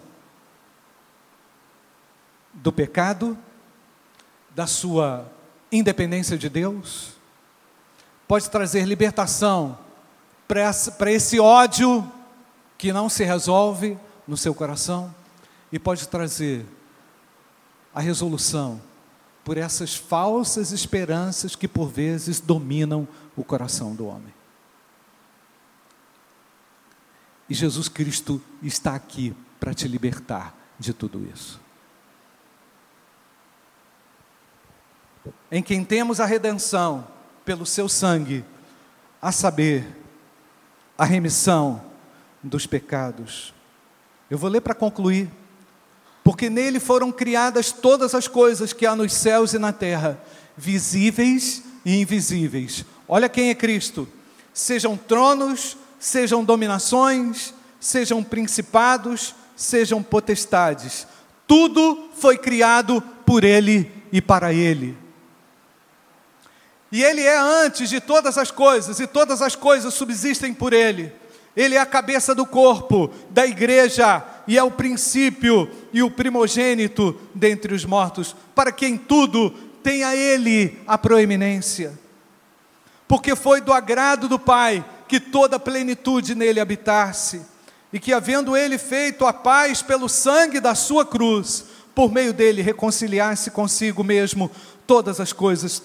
do 2.53 2.73
pecado, 2.73 3.39
da 4.59 4.67
sua 4.67 5.25
independência 5.71 6.37
de 6.37 6.49
Deus, 6.49 7.13
pode 8.27 8.51
trazer 8.51 8.85
libertação 8.87 9.79
para 10.49 11.13
esse 11.13 11.39
ódio 11.39 12.13
que 12.77 12.93
não 12.93 13.09
se 13.09 13.23
resolve 13.23 13.97
no 14.27 14.37
seu 14.37 14.53
coração, 14.53 15.15
e 15.71 15.79
pode 15.79 16.09
trazer 16.09 16.67
a 17.95 18.01
resolução 18.01 18.83
por 19.45 19.57
essas 19.57 19.95
falsas 19.95 20.73
esperanças 20.73 21.55
que 21.55 21.69
por 21.69 21.89
vezes 21.89 22.41
dominam 22.41 23.07
o 23.37 23.45
coração 23.45 23.95
do 23.95 24.09
homem. 24.09 24.35
E 27.49 27.55
Jesus 27.55 27.89
Cristo 27.89 28.43
está 28.61 28.97
aqui 28.97 29.33
para 29.61 29.73
te 29.73 29.87
libertar 29.87 30.53
de 30.81 30.93
tudo 30.93 31.25
isso. 31.33 31.68
Em 35.51 35.63
quem 35.63 35.85
temos 35.85 36.21
a 36.21 36.27
redenção 36.27 37.07
pelo 37.45 37.65
seu 37.65 37.89
sangue, 37.89 38.45
a 39.21 39.33
saber, 39.33 39.87
a 40.97 41.05
remissão 41.05 41.83
dos 42.43 42.67
pecados. 42.67 43.55
Eu 44.31 44.37
vou 44.37 44.51
ler 44.51 44.61
para 44.61 44.75
concluir. 44.75 45.31
Porque 46.23 46.51
nele 46.51 46.79
foram 46.79 47.11
criadas 47.11 47.73
todas 47.73 48.15
as 48.15 48.29
coisas 48.29 48.75
que 48.75 48.85
há 48.85 48.95
nos 48.95 49.15
céus 49.15 49.55
e 49.55 49.59
na 49.59 49.73
terra, 49.73 50.21
visíveis 50.55 51.63
e 51.87 52.03
invisíveis. 52.03 52.85
Olha 53.09 53.31
quem 53.31 53.49
é 53.49 53.55
Cristo. 53.55 54.07
Sejam 54.53 54.95
tronos, 54.95 55.79
sejam 55.99 56.45
dominações, 56.45 57.55
sejam 57.81 58.23
principados, 58.23 59.35
sejam 59.57 60.03
potestades. 60.03 61.07
Tudo 61.47 62.11
foi 62.17 62.37
criado 62.37 63.01
por 63.25 63.43
Ele 63.43 63.91
e 64.13 64.21
para 64.21 64.53
Ele. 64.53 64.95
E 66.91 67.03
Ele 67.03 67.23
é 67.23 67.39
antes 67.39 67.91
de 67.91 68.01
todas 68.01 68.39
as 68.39 68.51
coisas, 68.51 68.99
e 68.99 69.07
todas 69.07 69.43
as 69.43 69.55
coisas 69.55 69.93
subsistem 69.95 70.55
por 70.55 70.73
Ele. 70.73 71.13
Ele 71.57 71.75
é 71.75 71.81
a 71.81 71.87
cabeça 71.87 72.35
do 72.35 72.47
corpo, 72.47 73.11
da 73.31 73.47
igreja, 73.47 74.25
e 74.47 74.57
é 74.57 74.63
o 74.63 74.71
princípio 74.71 75.69
e 75.93 76.03
o 76.03 76.11
primogênito 76.11 77.19
dentre 77.35 77.75
os 77.75 77.85
mortos, 77.85 78.35
para 78.55 78.73
que 78.73 78.87
em 78.87 78.97
tudo 78.97 79.51
tenha 79.83 80.15
Ele 80.15 80.79
a 80.87 80.97
proeminência. 80.97 81.99
Porque 83.07 83.35
foi 83.35 83.61
do 83.61 83.73
agrado 83.73 84.29
do 84.29 84.39
Pai 84.39 84.85
que 85.07 85.19
toda 85.19 85.57
a 85.57 85.61
plenitude 85.61 86.35
nele 86.35 86.61
habitasse, 86.61 87.43
e 87.93 87.99
que, 87.99 88.13
havendo 88.13 88.57
Ele 88.57 88.79
feito 88.79 89.27
a 89.27 89.33
paz 89.33 89.83
pelo 89.83 90.09
sangue 90.09 90.61
da 90.61 90.75
Sua 90.75 91.05
cruz, 91.05 91.65
por 91.95 92.13
meio 92.13 92.33
dele 92.33 92.63
reconciliasse 92.63 93.51
consigo 93.51 94.05
mesmo 94.05 94.51
todas 94.87 95.19
as 95.21 95.33
coisas, 95.33 95.83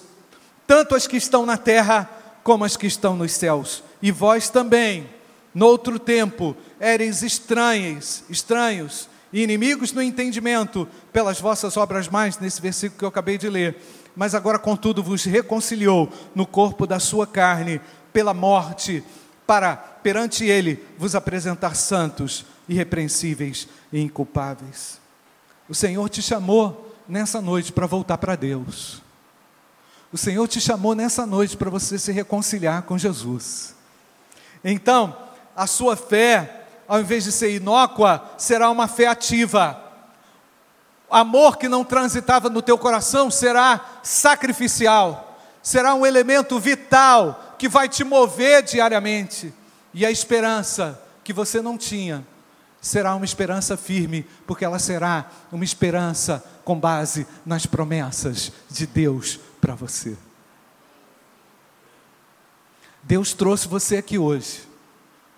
tanto 0.66 0.94
as 0.94 1.06
que 1.06 1.16
estão 1.16 1.44
na 1.44 1.56
terra 1.56 2.08
como 2.42 2.64
as 2.64 2.76
que 2.76 2.86
estão 2.86 3.16
nos 3.16 3.32
céus. 3.32 3.82
E 4.02 4.10
vós 4.10 4.48
também 4.48 5.08
Noutro 5.54 6.00
tempo, 6.00 6.56
éreis 6.80 7.22
estranhos, 7.22 8.24
estranhos 8.28 9.08
e 9.32 9.40
inimigos 9.40 9.92
no 9.92 10.02
entendimento 10.02 10.88
pelas 11.12 11.40
vossas 11.40 11.76
obras 11.76 12.08
mais, 12.08 12.38
nesse 12.40 12.60
versículo 12.60 12.98
que 12.98 13.04
eu 13.04 13.08
acabei 13.08 13.38
de 13.38 13.48
ler. 13.48 13.76
Mas 14.16 14.34
agora, 14.34 14.58
contudo, 14.58 15.02
vos 15.02 15.22
reconciliou 15.24 16.12
no 16.34 16.44
corpo 16.44 16.88
da 16.88 16.98
sua 16.98 17.24
carne, 17.24 17.80
pela 18.12 18.34
morte, 18.34 19.04
para, 19.46 19.76
perante 19.76 20.44
ele, 20.44 20.84
vos 20.98 21.14
apresentar 21.14 21.76
santos, 21.76 22.44
irrepreensíveis 22.68 23.68
e 23.92 24.00
inculpáveis. 24.00 25.00
O 25.68 25.74
Senhor 25.74 26.08
te 26.08 26.20
chamou 26.20 26.96
nessa 27.08 27.40
noite 27.40 27.72
para 27.72 27.86
voltar 27.86 28.18
para 28.18 28.34
Deus. 28.34 29.03
O 30.14 30.16
Senhor 30.16 30.46
te 30.46 30.60
chamou 30.60 30.94
nessa 30.94 31.26
noite 31.26 31.56
para 31.56 31.68
você 31.68 31.98
se 31.98 32.12
reconciliar 32.12 32.82
com 32.82 32.96
Jesus. 32.96 33.74
Então, 34.62 35.16
a 35.56 35.66
sua 35.66 35.96
fé, 35.96 36.66
ao 36.86 37.00
invés 37.00 37.24
de 37.24 37.32
ser 37.32 37.52
inócua, 37.56 38.24
será 38.38 38.70
uma 38.70 38.86
fé 38.86 39.08
ativa. 39.08 39.76
Amor 41.10 41.56
que 41.56 41.68
não 41.68 41.82
transitava 41.82 42.48
no 42.48 42.62
teu 42.62 42.78
coração 42.78 43.28
será 43.28 43.84
sacrificial, 44.04 45.36
será 45.60 45.96
um 45.96 46.06
elemento 46.06 46.60
vital 46.60 47.56
que 47.58 47.68
vai 47.68 47.88
te 47.88 48.04
mover 48.04 48.62
diariamente. 48.62 49.52
E 49.92 50.06
a 50.06 50.12
esperança 50.12 51.02
que 51.24 51.32
você 51.32 51.60
não 51.60 51.76
tinha 51.76 52.24
será 52.80 53.16
uma 53.16 53.24
esperança 53.24 53.76
firme, 53.76 54.24
porque 54.46 54.64
ela 54.64 54.78
será 54.78 55.28
uma 55.50 55.64
esperança 55.64 56.44
com 56.64 56.78
base 56.78 57.26
nas 57.44 57.66
promessas 57.66 58.52
de 58.70 58.86
Deus 58.86 59.40
para 59.64 59.74
você. 59.74 60.14
Deus 63.02 63.32
trouxe 63.32 63.66
você 63.66 63.96
aqui 63.96 64.18
hoje 64.18 64.68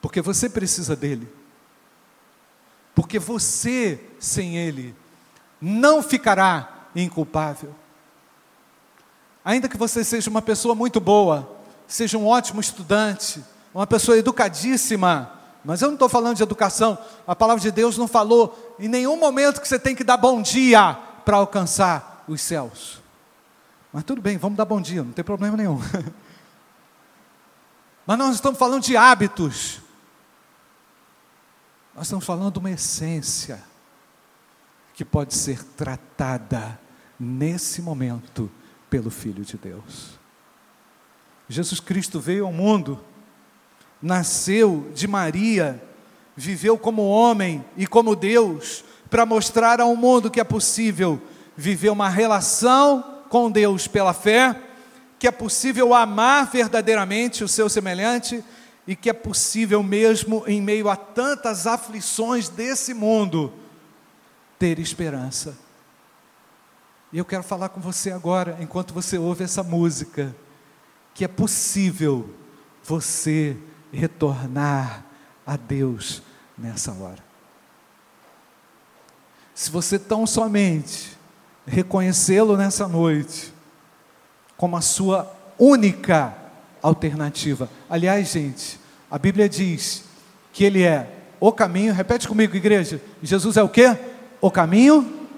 porque 0.03 0.21
você 0.21 0.51
precisa 0.51 0.97
dele. 0.97 1.33
Porque 2.93 3.21
você, 3.21 4.01
sem 4.19 4.57
ele, 4.57 4.97
não 5.61 6.03
ficará 6.03 6.89
inculpável. 6.97 7.73
Ainda 9.45 9.69
que 9.69 9.77
você 9.77 10.03
seja 10.03 10.29
uma 10.29 10.43
pessoa 10.43 10.75
muito 10.75 10.99
boa, 10.99 11.49
seja 11.87 12.19
um 12.19 12.27
ótimo 12.27 12.61
estudante, 12.61 13.45
uma 13.73 13.87
pessoa 13.87 14.19
educadíssima, 14.19 15.31
mas 15.65 15.83
eu 15.83 15.89
não 15.89 15.95
estou 15.95 16.09
falando 16.09 16.37
de 16.37 16.43
educação, 16.43 16.99
a 17.25 17.37
palavra 17.37 17.63
de 17.63 17.71
Deus 17.71 17.97
não 17.97 18.09
falou 18.09 18.75
em 18.77 18.89
nenhum 18.89 19.17
momento 19.17 19.61
que 19.61 19.69
você 19.69 19.79
tem 19.79 19.95
que 19.95 20.03
dar 20.03 20.17
bom 20.17 20.43
dia 20.43 20.99
para 21.25 21.37
alcançar 21.37 22.25
os 22.27 22.41
céus. 22.41 23.06
Mas 23.97 24.05
tudo 24.05 24.21
bem, 24.21 24.37
vamos 24.37 24.59
dar 24.59 24.67
bom 24.67 24.79
dia, 24.79 25.03
não 25.03 25.11
tem 25.11 25.25
problema 25.25 25.57
nenhum. 25.57 25.81
Mas 28.07 28.19
nós 28.19 28.35
estamos 28.35 28.59
falando 28.59 28.83
de 28.83 28.95
hábitos, 28.95 29.81
nós 31.95 32.05
estamos 32.05 32.27
falando 32.27 32.53
de 32.53 32.59
uma 32.59 32.71
essência 32.71 33.65
que 34.93 35.03
pode 35.03 35.33
ser 35.33 35.65
tratada 35.65 36.79
nesse 37.19 37.81
momento 37.81 38.51
pelo 38.91 39.09
Filho 39.09 39.43
de 39.43 39.57
Deus. 39.57 40.19
Jesus 41.49 41.81
Cristo 41.81 42.21
veio 42.21 42.45
ao 42.45 42.53
mundo, 42.53 43.03
nasceu 44.03 44.93
de 44.95 45.09
Maria, 45.09 45.83
viveu 46.37 46.77
como 46.77 47.09
homem 47.09 47.65
e 47.79 47.87
como 47.87 48.15
Deus, 48.15 48.85
para 49.09 49.25
mostrar 49.25 49.81
ao 49.81 49.97
mundo 49.97 50.31
que 50.31 50.39
é 50.39 50.45
possível 50.45 51.19
viver 51.57 51.89
uma 51.89 52.11
relação 52.11 53.16
com 53.29 53.51
Deus 53.51 53.87
pela 53.87 54.13
fé, 54.13 54.61
que 55.19 55.27
é 55.27 55.31
possível 55.31 55.95
amar 55.95 56.51
verdadeiramente 56.51 57.43
o 57.43 57.49
seu 57.49 57.69
semelhante 57.69 58.43
e 58.87 58.95
que 58.95 59.11
é 59.11 59.13
possível, 59.13 59.83
mesmo 59.83 60.45
em 60.47 60.61
meio 60.61 60.89
a 60.89 60.97
tantas 60.97 61.67
aflições 61.67 62.49
desse 62.49 62.95
mundo, 62.95 63.53
ter 64.59 64.79
esperança. 64.79 65.57
E 67.13 67.19
eu 67.19 67.25
quero 67.25 67.43
falar 67.43 67.71
com 67.71 67.81
você 67.81 68.11
agora, 68.11 68.57
enquanto 68.61 68.93
você 68.93 69.19
ouve 69.19 69.45
essa 69.45 69.63
música, 69.63 70.35
que 71.15 71.25
é 71.25 71.29
possível 71.29 72.35
você 72.85 73.57
retornar 73.93 75.05
a 75.47 75.57
Deus 75.57 76.23
nessa 76.57 76.93
hora. 76.93 77.25
Se 79.55 79.71
você 79.71 79.99
tão 79.99 80.27
somente 80.27 81.16
reconhecê-lo 81.67 82.57
nessa 82.57 82.87
noite 82.87 83.53
como 84.57 84.77
a 84.77 84.81
sua 84.81 85.31
única 85.59 86.35
alternativa. 86.83 87.69
Aliás, 87.89 88.31
gente, 88.31 88.79
a 89.11 89.19
Bíblia 89.19 89.49
diz 89.49 90.05
que 90.53 90.65
Ele 90.65 90.83
é 90.83 91.13
o 91.39 91.53
caminho, 91.53 91.93
repete 91.93 92.27
comigo, 92.27 92.57
igreja. 92.57 93.01
Jesus 93.23 93.57
é 93.57 93.63
o 93.63 93.69
que? 93.69 93.97
O 94.41 94.51
caminho, 94.51 95.29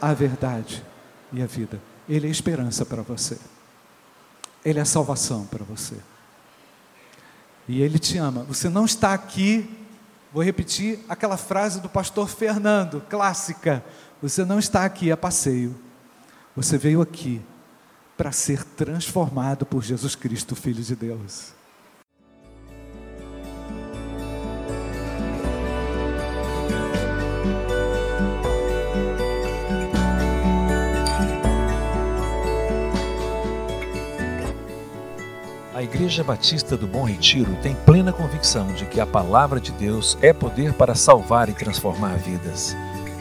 a 0.00 0.12
verdade 0.12 0.84
e 1.32 1.42
a 1.42 1.46
vida. 1.46 1.80
Ele 2.08 2.26
é 2.26 2.30
esperança 2.30 2.84
para 2.84 3.02
você. 3.02 3.38
Ele 4.64 4.80
é 4.80 4.84
salvação 4.84 5.46
para 5.46 5.64
você. 5.64 5.96
E 7.68 7.80
Ele 7.82 7.98
te 7.98 8.18
ama. 8.18 8.42
Você 8.44 8.68
não 8.68 8.84
está 8.84 9.12
aqui, 9.12 9.68
vou 10.32 10.42
repetir 10.42 11.00
aquela 11.08 11.36
frase 11.36 11.80
do 11.80 11.88
pastor 11.88 12.28
Fernando, 12.28 13.02
clássica. 13.08 13.84
Você 14.28 14.44
não 14.44 14.58
está 14.58 14.84
aqui 14.84 15.12
a 15.12 15.16
passeio. 15.16 15.72
Você 16.56 16.76
veio 16.76 17.00
aqui 17.00 17.40
para 18.16 18.32
ser 18.32 18.64
transformado 18.64 19.64
por 19.64 19.84
Jesus 19.84 20.16
Cristo, 20.16 20.56
Filho 20.56 20.82
de 20.82 20.96
Deus. 20.96 21.52
A 35.72 35.84
Igreja 35.84 36.24
Batista 36.24 36.76
do 36.76 36.88
Bom 36.88 37.04
Retiro 37.04 37.56
tem 37.62 37.76
plena 37.86 38.12
convicção 38.12 38.72
de 38.72 38.86
que 38.86 38.98
a 38.98 39.06
palavra 39.06 39.60
de 39.60 39.70
Deus 39.70 40.18
é 40.20 40.32
poder 40.32 40.72
para 40.72 40.96
salvar 40.96 41.48
e 41.48 41.54
transformar 41.54 42.16
vidas. 42.16 42.74